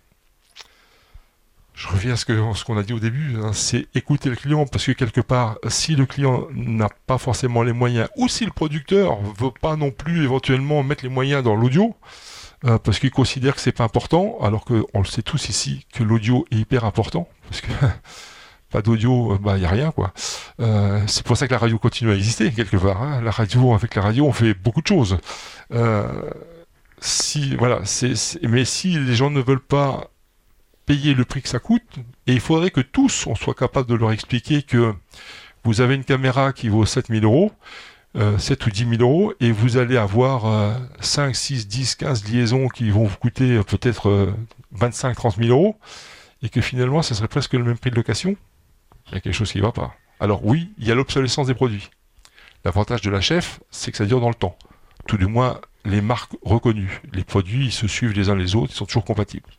[1.73, 4.85] je reviens à ce qu'on a dit au début, hein, c'est écouter le client, parce
[4.85, 9.21] que quelque part, si le client n'a pas forcément les moyens, ou si le producteur
[9.37, 11.93] veut pas non plus éventuellement mettre les moyens dans l'audio,
[12.63, 16.01] euh, parce qu'il considère que c'est pas important, alors qu'on le sait tous ici que
[16.01, 17.71] l'audio est hyper important, parce que
[18.71, 20.13] pas d'audio, euh, bah y a rien quoi.
[20.61, 23.03] Euh, c'est pour ça que la radio continue à exister quelque part.
[23.03, 23.19] Hein.
[23.21, 25.17] La radio, avec la radio, on fait beaucoup de choses.
[26.99, 30.09] Si voilà, c'est, mais si les gens ne veulent pas
[30.85, 33.95] payer le prix que ça coûte, et il faudrait que tous on soit capable de
[33.95, 34.93] leur expliquer que
[35.63, 37.51] vous avez une caméra qui vaut 7000 euros.
[38.37, 42.89] 7 ou 10 000 euros et vous allez avoir 5, 6, 10, 15 liaisons qui
[42.89, 44.33] vont vous coûter peut-être
[44.71, 45.77] 25, 30 000 euros
[46.41, 48.37] et que finalement ce serait presque le même prix de location
[49.07, 49.95] il y a quelque chose qui ne va pas.
[50.19, 51.89] Alors oui, il y a l'obsolescence des produits.
[52.63, 54.57] L'avantage de la chef, c'est que ça dure dans le temps.
[55.07, 57.01] Tout du moins, les marques reconnues.
[57.13, 59.49] Les produits, ils se suivent les uns les autres, ils sont toujours compatibles.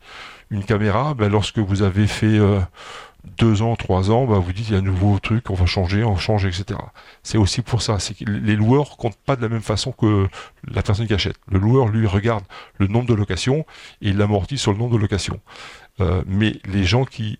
[0.49, 2.59] Une caméra, ben, lorsque vous avez fait euh,
[3.37, 5.65] deux ans, trois ans, ben, vous dites il y a un nouveau truc, on va
[5.65, 6.79] changer, on change, etc.
[7.23, 7.97] C'est aussi pour ça.
[7.97, 10.27] Que les loueurs comptent pas de la même façon que
[10.65, 11.37] la personne qui achète.
[11.49, 12.43] Le loueur, lui, regarde
[12.77, 13.65] le nombre de locations
[14.01, 15.39] et il l'amortit sur le nombre de locations.
[15.99, 17.39] Euh, mais les gens qui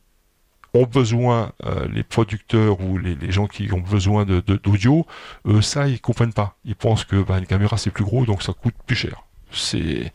[0.78, 5.06] ont besoin, euh, les producteurs ou les, gens qui ont besoin de, d'audio,
[5.46, 6.56] eux, ça, ils comprennent pas.
[6.66, 9.24] Ils pensent que bah, une caméra, c'est plus gros, donc ça coûte plus cher.
[9.52, 10.12] C'est,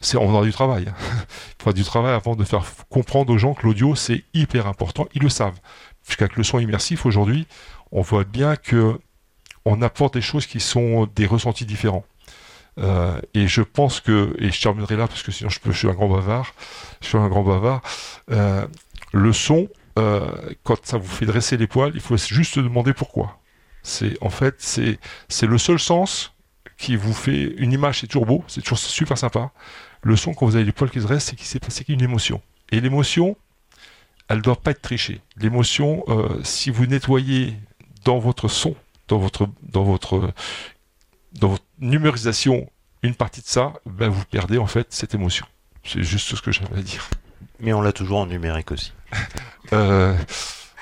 [0.00, 0.84] c'est, on aura du travail.
[0.88, 5.06] Il faudra du travail avant de faire comprendre aux gens que l'audio, c'est hyper important.
[5.14, 5.58] Ils le savent.
[6.04, 7.46] Puisqu'avec le son immersif, aujourd'hui,
[7.92, 8.98] on voit bien que
[9.64, 12.04] on apporte des choses qui sont des ressentis différents.
[12.78, 15.88] Euh, et je pense que, et je terminerai là parce que sinon je, peux, suis
[15.88, 16.54] un grand bavard,
[17.00, 17.80] je suis un grand bavard,
[18.30, 18.66] euh,
[19.12, 22.92] le son, euh, quand ça vous fait dresser les poils, il faut juste se demander
[22.92, 23.38] pourquoi.
[23.82, 26.34] C'est en fait c'est c'est le seul sens
[26.76, 29.52] qui vous fait une image, c'est toujours beau, c'est toujours super sympa.
[30.02, 32.02] Le son quand vous avez les poils qui se restent, c'est qu'il s'est passé une
[32.02, 32.42] émotion.
[32.70, 33.36] Et l'émotion,
[34.28, 35.20] elle ne doit pas être trichée.
[35.36, 37.54] L'émotion, euh, si vous nettoyez
[38.04, 38.74] dans votre son,
[39.08, 40.32] dans votre dans votre
[41.32, 42.70] dans votre numérisation
[43.02, 45.46] une partie de ça, ben vous perdez en fait cette émotion.
[45.84, 47.08] C'est juste ce que j'avais à dire.
[47.60, 48.92] Mais on l'a toujours en numérique aussi.
[49.72, 50.14] Euh,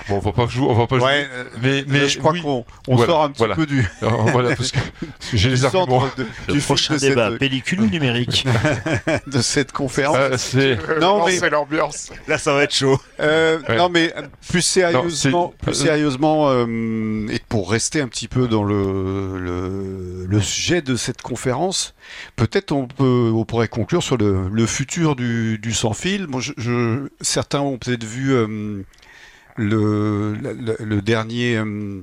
[0.08, 1.06] bon, on va pas jouer, on va pas jouer.
[1.06, 2.42] Ouais, euh, Mais, mais je crois oui.
[2.42, 3.54] qu'on on Voilà, sort un petit voilà.
[3.54, 4.78] peu du, Alors, voilà, parce que,
[5.32, 6.00] j'ai les arguments.
[6.02, 8.46] centre de, Le du prochain débat, cette- pellicule ou numérique
[9.26, 10.16] de cette conférence.
[10.18, 12.10] Euh, c'est Non, mais- c'est l'ambiance.
[12.28, 12.98] Là, ça va être chaud.
[13.20, 13.76] Euh, Ouais.
[13.76, 18.64] Non, mais euh, plus sérieusement, plus sérieusement, euh, et pour rester un petit peu dans
[18.64, 21.94] le, le, le sujet de cette conférence,
[22.36, 26.26] peut-être on peut, on pourrait conclure sur le, le futur du, du sans fil.
[26.38, 28.82] Je, je- certains ont peut-être vu euh,
[29.56, 31.56] le, le, le dernier.
[31.56, 32.02] euh,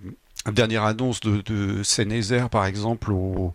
[0.52, 3.54] Dernière annonce de, de Sennheiser, par exemple, au,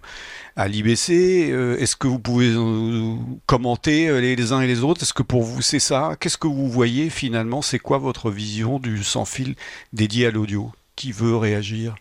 [0.55, 1.51] à l'IBC.
[1.51, 3.17] Euh, Est-ce que vous pouvez euh,
[3.47, 5.03] commenter euh, les, les uns et les autres?
[5.03, 6.15] Est-ce que pour vous c'est ça?
[6.21, 7.61] Qu'est-ce que vous voyez finalement?
[7.61, 9.57] C'est quoi votre vision du sans fil
[9.93, 10.71] dédié à l'audio?
[10.95, 11.97] Qui veut réagir?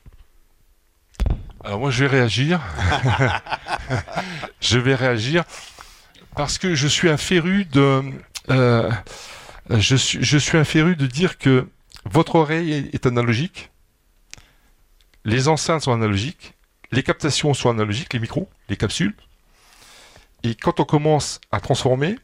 [1.63, 2.61] Alors moi je vais réagir.
[4.61, 5.43] je vais réagir
[6.35, 8.01] parce que je suis un féru de.
[8.51, 8.91] euh,
[9.71, 11.67] je, suis, je suis un féru de dire que
[12.05, 13.71] votre oreille est, analogique,
[15.23, 16.53] les enceintes sont analogiques,
[16.91, 19.15] les captations sont analogiques, les micros, les capsules.
[20.43, 22.17] Et quand on commence à transformer,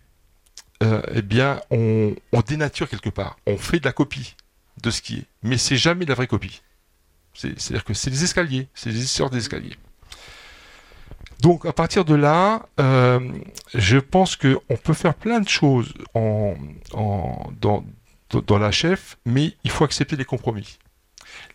[0.84, 2.14] euh, eh bien on,
[2.48, 3.38] dénature quelque part.
[3.48, 4.36] On fait de la copie
[4.82, 6.62] de ce qui est, mais c'est jamais de la vraie copie.
[7.34, 9.76] C'est- C'est-à-dire que c'est des escaliers, c'est des histoires d'escaliers.
[11.42, 13.20] Donc à partir de là, euh,
[13.74, 16.54] je pense qu'on peut faire plein de choses en,
[16.94, 17.84] en- dans,
[18.40, 20.78] dans- la chef, mais il faut accepter les compromis.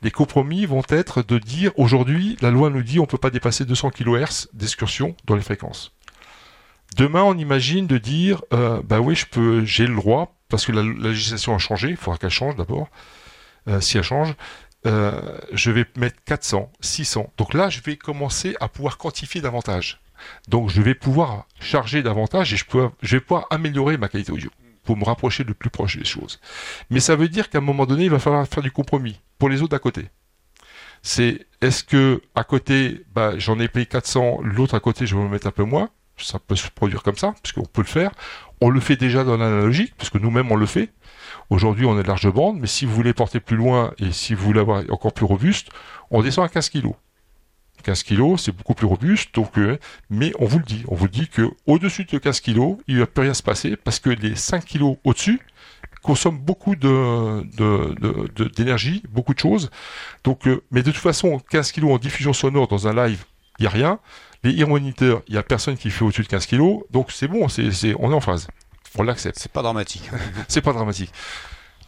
[0.03, 3.31] Les compromis vont être de dire aujourd'hui, la loi nous dit on ne peut pas
[3.31, 5.93] dépasser 200 kHz d'excursion dans les fréquences.
[6.97, 10.73] Demain, on imagine de dire, euh, bah oui, je peux, j'ai le droit parce que
[10.73, 11.91] la, la législation a changé.
[11.91, 12.89] Il faudra qu'elle change d'abord.
[13.69, 14.35] Euh, si elle change,
[14.87, 15.21] euh,
[15.53, 17.33] je vais mettre 400, 600.
[17.37, 20.01] Donc là, je vais commencer à pouvoir quantifier davantage.
[20.49, 24.33] Donc je vais pouvoir charger davantage et je, peux, je vais pouvoir améliorer ma qualité
[24.33, 24.51] audio
[24.87, 26.41] pour me rapprocher le plus proche des choses.
[26.89, 29.51] Mais ça veut dire qu'à un moment donné, il va falloir faire du compromis pour
[29.51, 30.09] les autres d'à côté.
[31.03, 35.23] C'est est-ce que à côté, bah, j'en ai payé 400, l'autre à côté, je vais
[35.23, 35.91] me mettre un peu moins?
[36.17, 38.11] Ça peut se produire comme ça, parce qu'on peut le faire.
[38.63, 40.91] On le fait déjà dans l'analogique, parce que nous-mêmes on le fait.
[41.51, 44.35] Aujourd'hui, on est de large bande, mais si vous voulez porter plus loin et si
[44.35, 45.69] vous voulez avoir encore plus robuste,
[46.11, 46.93] on descend à 15 kg.
[47.83, 49.79] 15 kg, c'est beaucoup plus robuste, donc, euh,
[50.11, 53.01] mais on vous le dit, on vous dit que au-dessus de 15 kg, il ne
[53.01, 55.41] va plus rien se passer parce que les 5 kg au-dessus
[56.03, 57.43] consomment beaucoup de,
[58.57, 59.71] d'énergie, beaucoup de choses.
[60.25, 63.25] Donc, euh, mais de toute façon, 15 kg en diffusion sonore dans un live,
[63.59, 63.99] il n'y a rien.
[64.45, 66.61] Les ear monitors, il n'y a personne qui fait au-dessus de 15 kg,
[66.91, 68.47] donc c'est bon, c'est, on est en phase.
[68.99, 70.09] On l'accepte C'est pas dramatique.
[70.49, 71.11] c'est pas dramatique.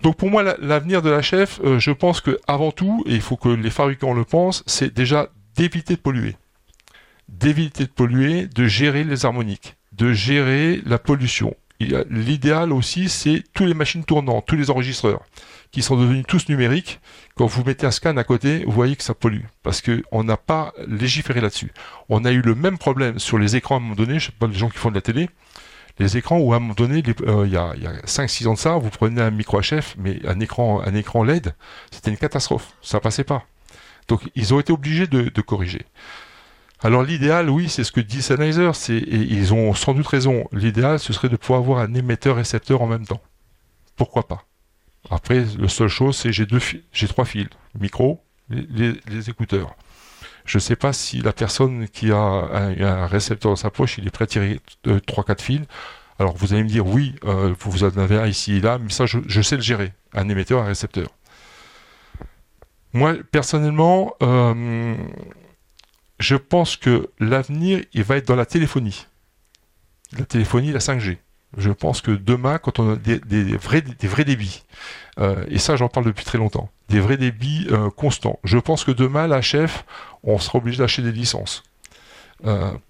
[0.03, 3.15] Donc pour moi, la- l'avenir de la chef, euh, je pense que avant tout, et
[3.15, 5.29] il faut que les fabricants le pensent, c'est déjà
[5.59, 6.37] d'éviter de polluer,
[7.29, 11.57] d'éviter de polluer, de gérer les harmoniques, de gérer la pollution.
[11.81, 15.25] L'idéal aussi, c'est tous les machines tournantes, tous les enregistreurs,
[15.73, 17.01] qui sont devenus tous numériques.
[17.35, 20.23] Quand vous mettez un scan à côté, vous voyez que ça pollue, parce que on
[20.23, 21.73] n'a pas légiféré là-dessus.
[22.09, 24.21] On a eu le même problème sur les écrans à un moment donné.
[24.21, 25.29] Je sais pas les gens qui font de la télé
[26.01, 28.59] les écrans où à un moment donné, euh, il y a, a 5-6 ans de
[28.59, 31.57] ça, vous prenez un micro HF, mais un écran, un écran LED,
[31.91, 32.69] c'était une catastrophe.
[32.83, 33.45] Ça passait pas.
[34.09, 35.87] Donc ils ont été obligés de, corriger.
[36.81, 40.49] Alors l'idéal, oui, c'est ce que dit Sennheiser, et ils ont sans doute raison.
[40.53, 43.23] L'idéal, ce serait de pouvoir avoir un émetteur-récepteur en même temps.
[43.97, 44.45] Pourquoi pas?
[45.11, 46.47] Après, la seule chose, c'est j'ai
[46.93, 47.49] j'ai trois fils,
[47.79, 49.75] micro, les, écouteurs.
[50.45, 54.07] Je ne sais pas si la personne qui a un, récepteur dans sa poche, il
[54.07, 55.63] est prêt à tirer 3-4 fils.
[56.19, 58.91] Alors vous allez me dire oui, euh, vous en avez un ici et là, mais
[58.91, 61.09] ça je sais le gérer, un émetteur, un récepteur.
[62.93, 64.95] Moi personnellement, euh,
[66.19, 69.07] je pense que l'avenir il va être dans la téléphonie,
[70.17, 71.19] la téléphonie, la 5G.
[71.57, 74.65] Je pense que demain, quand on a des, vrais, débits,
[75.19, 78.39] euh, et ça j'en parle depuis très longtemps, des vrais débits euh, constants.
[78.45, 79.85] Je pense que demain, la chef,
[80.23, 81.63] on sera obligé d'acheter des licences.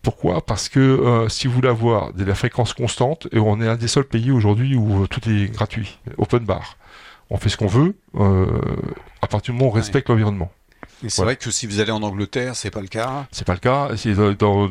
[0.03, 0.45] Pourquoi?
[0.45, 3.89] Parce que si vous voulez avoir de la fréquence constante, et on est un des
[3.89, 6.77] seuls pays aujourd'hui où tout est gratuit, open bar.
[7.31, 8.47] On fait ce qu'on veut, euh,
[9.21, 10.51] à partir du moment où on respecte l'environnement.
[11.07, 13.27] C'est vrai que si vous allez en Angleterre, c'est pas le cas.
[13.31, 13.91] C'est pas le cas.
[14.39, 14.69] Dans,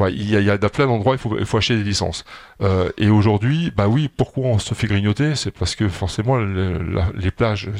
[0.00, 1.84] ouais, il y a, il y a plein d'endroits il faut, il faut acheter des
[1.84, 2.24] licences.
[2.62, 5.36] Euh, et aujourd'hui, bah oui, pourquoi on se fait grignoter?
[5.36, 7.70] C'est parce que forcément le- la- les plages,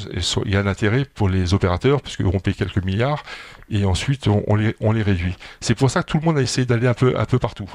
[0.45, 3.23] il y a un intérêt pour les opérateurs puisqu'ils vont payer quelques milliards
[3.69, 5.35] et ensuite on, on les, on les réduit.
[5.59, 7.69] C'est pour ça que tout le monde a essayé d'aller un peu, un peu partout.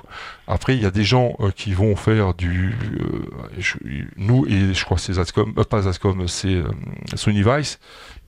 [0.48, 3.26] Après, il y a des gens euh, qui vont faire du, euh,
[3.59, 3.76] je-
[4.16, 6.64] nous et je crois que c'est Zascom, euh, pas Zascom, c'est euh,
[7.14, 7.78] Sony Vice.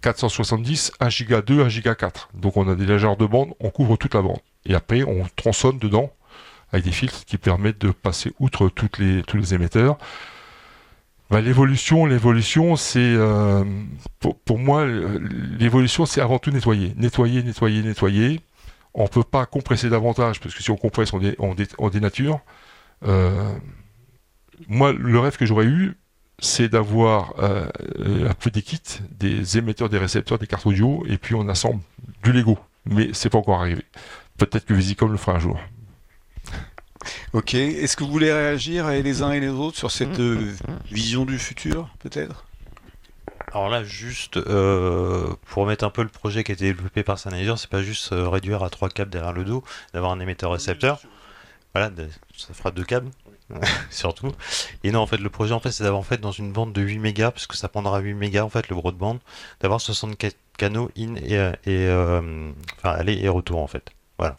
[0.03, 2.31] 470, 1 giga 2, 1 giga 4.
[2.35, 4.39] Donc on a des largeurs de bande, on couvre toute la bande.
[4.65, 6.13] Et après on tronçonne dedans
[6.73, 9.99] avec des filtres qui permettent de passer outre tous les émetteurs.
[11.29, 13.65] Bah, l'évolution, c'est euh,
[14.21, 18.41] pour, moi l'évolution, c'est avant tout nettoyer, nettoyer, nettoyer, nettoyer.
[18.95, 22.41] On peut pas compresser davantage parce que si on compresse, on dénature.
[23.05, 23.53] Euh,
[24.69, 25.97] moi, le rêve que j'aurais eu,
[26.39, 27.67] c'est d'avoir euh,
[27.99, 28.81] euh, un petit kit
[29.11, 31.81] des émetteurs, des récepteurs, des cartes audio, et puis on assemble
[32.23, 32.59] du Lego.
[32.85, 33.85] Mais c'est pas encore arrivé.
[34.39, 35.59] Peut-être que Visicom le fera un jour.
[37.33, 37.55] Ok.
[37.55, 40.53] Est-ce que vous voulez réagir eh, les uns et les autres sur cette euh,
[40.91, 42.45] vision du futur, peut-être?
[43.53, 47.19] Alors là, juste euh, pour remettre un peu le projet qui a été développé par
[47.19, 49.65] Sennheiser, c'est pas juste euh, réduire à trois câbles derrière le dos,
[49.95, 51.01] d'avoir un émetteur récepteur.
[51.75, 51.91] Voilà,
[52.37, 53.11] ça fera deux câbles,
[53.91, 54.33] surtout.
[54.85, 56.73] Et non, en fait, le projet, en fait, c'est d'avoir en fait dans une bande
[56.73, 59.19] de 8 mégas, parce que ça prendra 8 mégas en fait le broadband,
[59.61, 63.91] d'avoir 64 canaux in et, euh, et euh, enfin aller et retour en fait.
[64.19, 64.39] Voilà.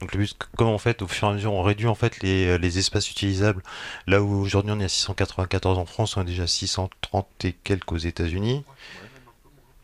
[0.00, 2.20] Donc le but, comme en fait, au fur et à mesure, on réduit en fait
[2.22, 3.62] les, les espaces utilisables.
[4.06, 7.92] Là où aujourd'hui on est à 694 en France, on est déjà 630 et quelques
[7.92, 8.64] aux États-Unis,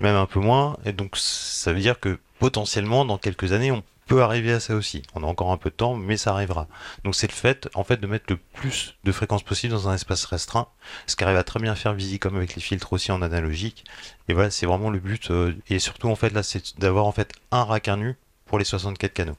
[0.00, 0.78] même un peu moins.
[0.86, 4.74] Et donc ça veut dire que potentiellement, dans quelques années, on peut arriver à ça
[4.74, 5.02] aussi.
[5.14, 6.66] On a encore un peu de temps, mais ça arrivera.
[7.04, 9.94] Donc c'est le fait, en fait, de mettre le plus de fréquences possible dans un
[9.94, 10.68] espace restreint,
[11.06, 13.84] ce qu'arrive à très bien faire Visicom avec les filtres aussi en analogique.
[14.28, 15.30] Et voilà, c'est vraiment le but.
[15.30, 18.64] euh, et surtout, en fait, là, c'est d'avoir en fait un rack nu pour les
[18.64, 19.36] 64 canaux.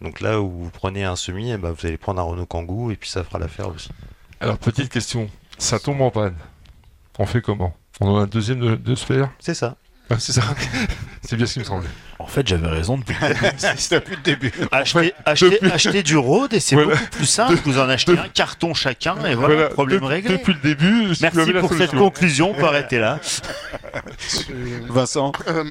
[0.00, 2.90] Donc là où vous prenez un semi, eh ben, vous allez prendre un Renault Kangoo
[2.90, 3.90] et puis ça fera l'affaire aussi.
[4.40, 5.28] Alors, petite question.
[5.58, 6.36] Ça tombe en panne.
[7.18, 7.74] On fait comment?
[8.00, 8.94] On en a un deuxième de, de
[9.40, 9.76] C'est ça.
[10.08, 10.42] Ah, C'est ça.
[11.22, 11.88] c'est bien ce qui me semblait.
[12.28, 13.56] En fait, j'avais raison depuis le début.
[13.78, 14.50] C'est depuis le début.
[14.50, 16.94] Depuis- acheter du Rode et c'est Voilà.
[16.94, 17.54] beaucoup plus simple.
[17.64, 20.36] Vous en achetez un carton chacun et voilà, problème de- réglé.
[20.36, 22.50] Depuis le début, Merci pour cette conclusion.
[22.50, 23.18] On peut arrêter là.
[24.88, 25.64] Vincent Euh,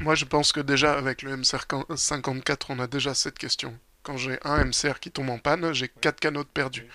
[0.00, 3.72] moi, je pense que déjà, avec le MCR54, on a déjà cette question.
[4.02, 6.86] Quand j'ai un MCR qui tombe en panne, j'ai quatre canaux de perdus.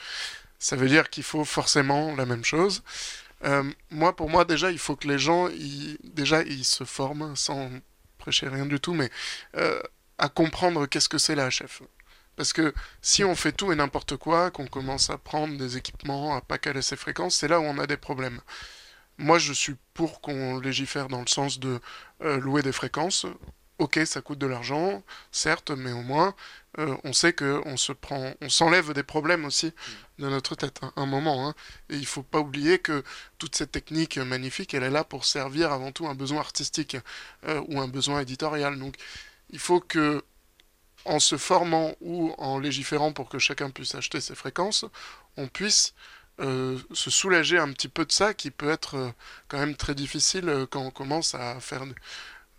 [0.60, 2.84] Ça veut dire qu'il faut forcément la même chose.
[3.46, 7.36] Euh, moi, pour moi, déjà, il faut que les gens, ils, déjà, ils se forment,
[7.36, 7.70] sans
[8.30, 9.10] rien du tout, mais
[9.58, 9.82] euh,
[10.18, 11.82] à comprendre qu'est-ce que c'est la HF.
[12.36, 16.36] Parce que si on fait tout et n'importe quoi, qu'on commence à prendre des équipements,
[16.36, 18.42] à pas caler ses fréquences, c'est là où on a des problèmes.
[19.18, 21.80] Moi, je suis pour qu'on légifère dans le sens de
[22.22, 23.26] euh, louer des fréquences.
[23.78, 26.34] Ok, ça coûte de l'argent, certes, mais au moins,
[26.80, 29.74] euh, on sait que on se prend, on s'enlève des problèmes aussi
[30.20, 31.48] de notre tête, hein, un moment.
[31.50, 31.56] hein.
[31.90, 33.04] Et il faut pas oublier que
[33.38, 36.98] toute cette technique magnifique, elle est là pour servir avant tout un besoin artistique
[37.48, 38.78] euh, ou un besoin éditorial.
[38.80, 38.96] Donc,
[39.52, 40.24] il faut que,
[41.06, 44.86] en se formant ou en légiférant pour que chacun puisse acheter ses fréquences,
[45.38, 45.94] on puisse
[46.42, 49.14] euh, se soulager un petit peu de ça qui peut être
[49.48, 51.84] quand même très difficile quand on commence à faire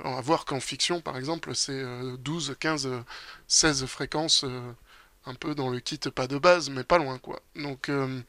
[0.04, 3.00] à voir qu'en fiction par exemple c'est euh, 12, 15, euh,
[3.48, 4.72] 16 fréquences euh,
[5.26, 7.40] un peu dans le kit pas de base mais pas loin quoi.
[7.56, 8.20] Donc euh,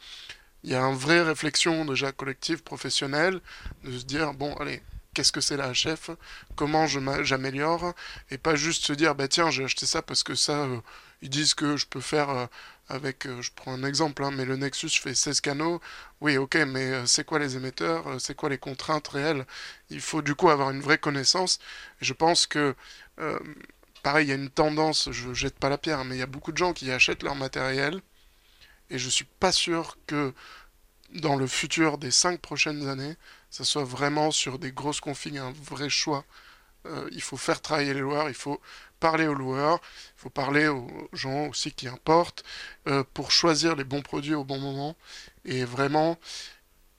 [0.63, 3.41] il y a une vraie réflexion déjà collective, professionnelle,
[3.83, 4.81] de se dire bon allez
[5.13, 6.11] qu'est-ce que c'est la HF,
[6.55, 7.93] comment j'améliore,
[8.29, 10.79] et pas juste se dire bah tiens j'ai acheté ça parce que ça euh,
[11.21, 12.45] ils disent que je peux faire euh,
[12.89, 15.81] avec, euh, je prends un exemple, hein, mais le Nexus fait 16 canaux,
[16.21, 19.45] oui ok mais euh, c'est quoi les émetteurs, c'est quoi les contraintes réelles,
[19.89, 21.59] il faut du coup avoir une vraie connaissance,
[22.01, 22.75] je pense que
[24.03, 26.27] pareil il y a une tendance, je jette pas la pierre, mais il y a
[26.27, 28.01] beaucoup de gens qui achètent leur matériel,
[28.89, 30.33] et je suis pas sûr que
[31.13, 33.15] dans le futur des 5 prochaines années,
[33.49, 36.25] ça soit vraiment sur des grosses configs, un vrai choix.
[37.11, 38.61] Il faut faire travailler les loueurs, il faut
[38.99, 39.79] parler aux loueurs,
[40.17, 42.43] il faut parler aux gens aussi qui importent
[42.87, 44.95] euh, pour choisir les bons produits au bon moment.
[45.45, 46.17] Et vraiment,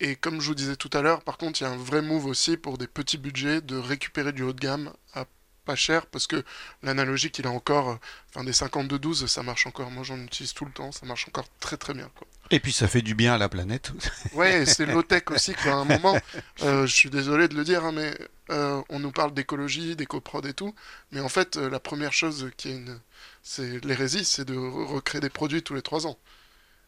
[0.01, 2.03] et comme je vous disais tout à l'heure, par contre, il y a un vrai
[2.03, 5.25] move aussi pour des petits budgets de récupérer du haut de gamme à
[5.65, 6.43] pas cher parce que
[6.83, 7.97] l'analogique il a encore, euh,
[8.31, 9.91] enfin des 52-12, ça marche encore.
[9.91, 12.11] Moi j'en utilise tout le temps, ça marche encore très très bien.
[12.17, 12.27] Quoi.
[12.51, 13.93] Et puis ça fait du bien à la planète.
[14.35, 15.73] Ouais, c'est low-tech aussi, quoi.
[15.73, 16.19] À un moment,
[16.63, 18.17] euh, je suis désolé de le dire, hein, mais
[18.51, 20.75] euh, on nous parle d'écologie, d'éco-prod et tout,
[21.13, 22.99] mais en fait, euh, la première chose qui est une...
[23.43, 26.19] c'est l'hérésie, c'est de re- recréer des produits tous les trois ans.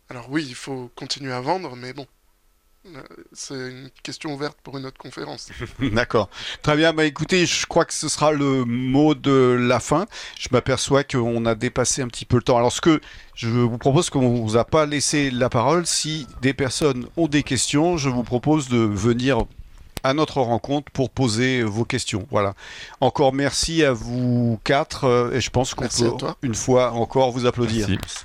[0.08, 2.06] Alors oui, il faut continuer à vendre, mais bon,
[3.33, 5.51] C'est une question ouverte pour une autre conférence.
[5.93, 6.31] D'accord.
[6.62, 6.93] Très bien.
[6.95, 10.07] Bah écoutez, je crois que ce sera le mot de la fin.
[10.39, 12.57] Je m'aperçois qu'on a dépassé un petit peu le temps.
[12.57, 13.01] Alors ce que
[13.35, 15.87] je vous propose qu'on vous a pas laissé la parole.
[15.87, 19.45] Si des personnes ont des questions, je vous propose de venir
[20.03, 22.26] à notre rencontre pour poser vos questions.
[22.31, 22.55] Voilà.
[23.01, 27.45] Encore merci à vous quatre euh, et je pense qu'on peut une fois encore vous
[27.45, 27.89] applaudir.
[27.89, 28.24] Merci.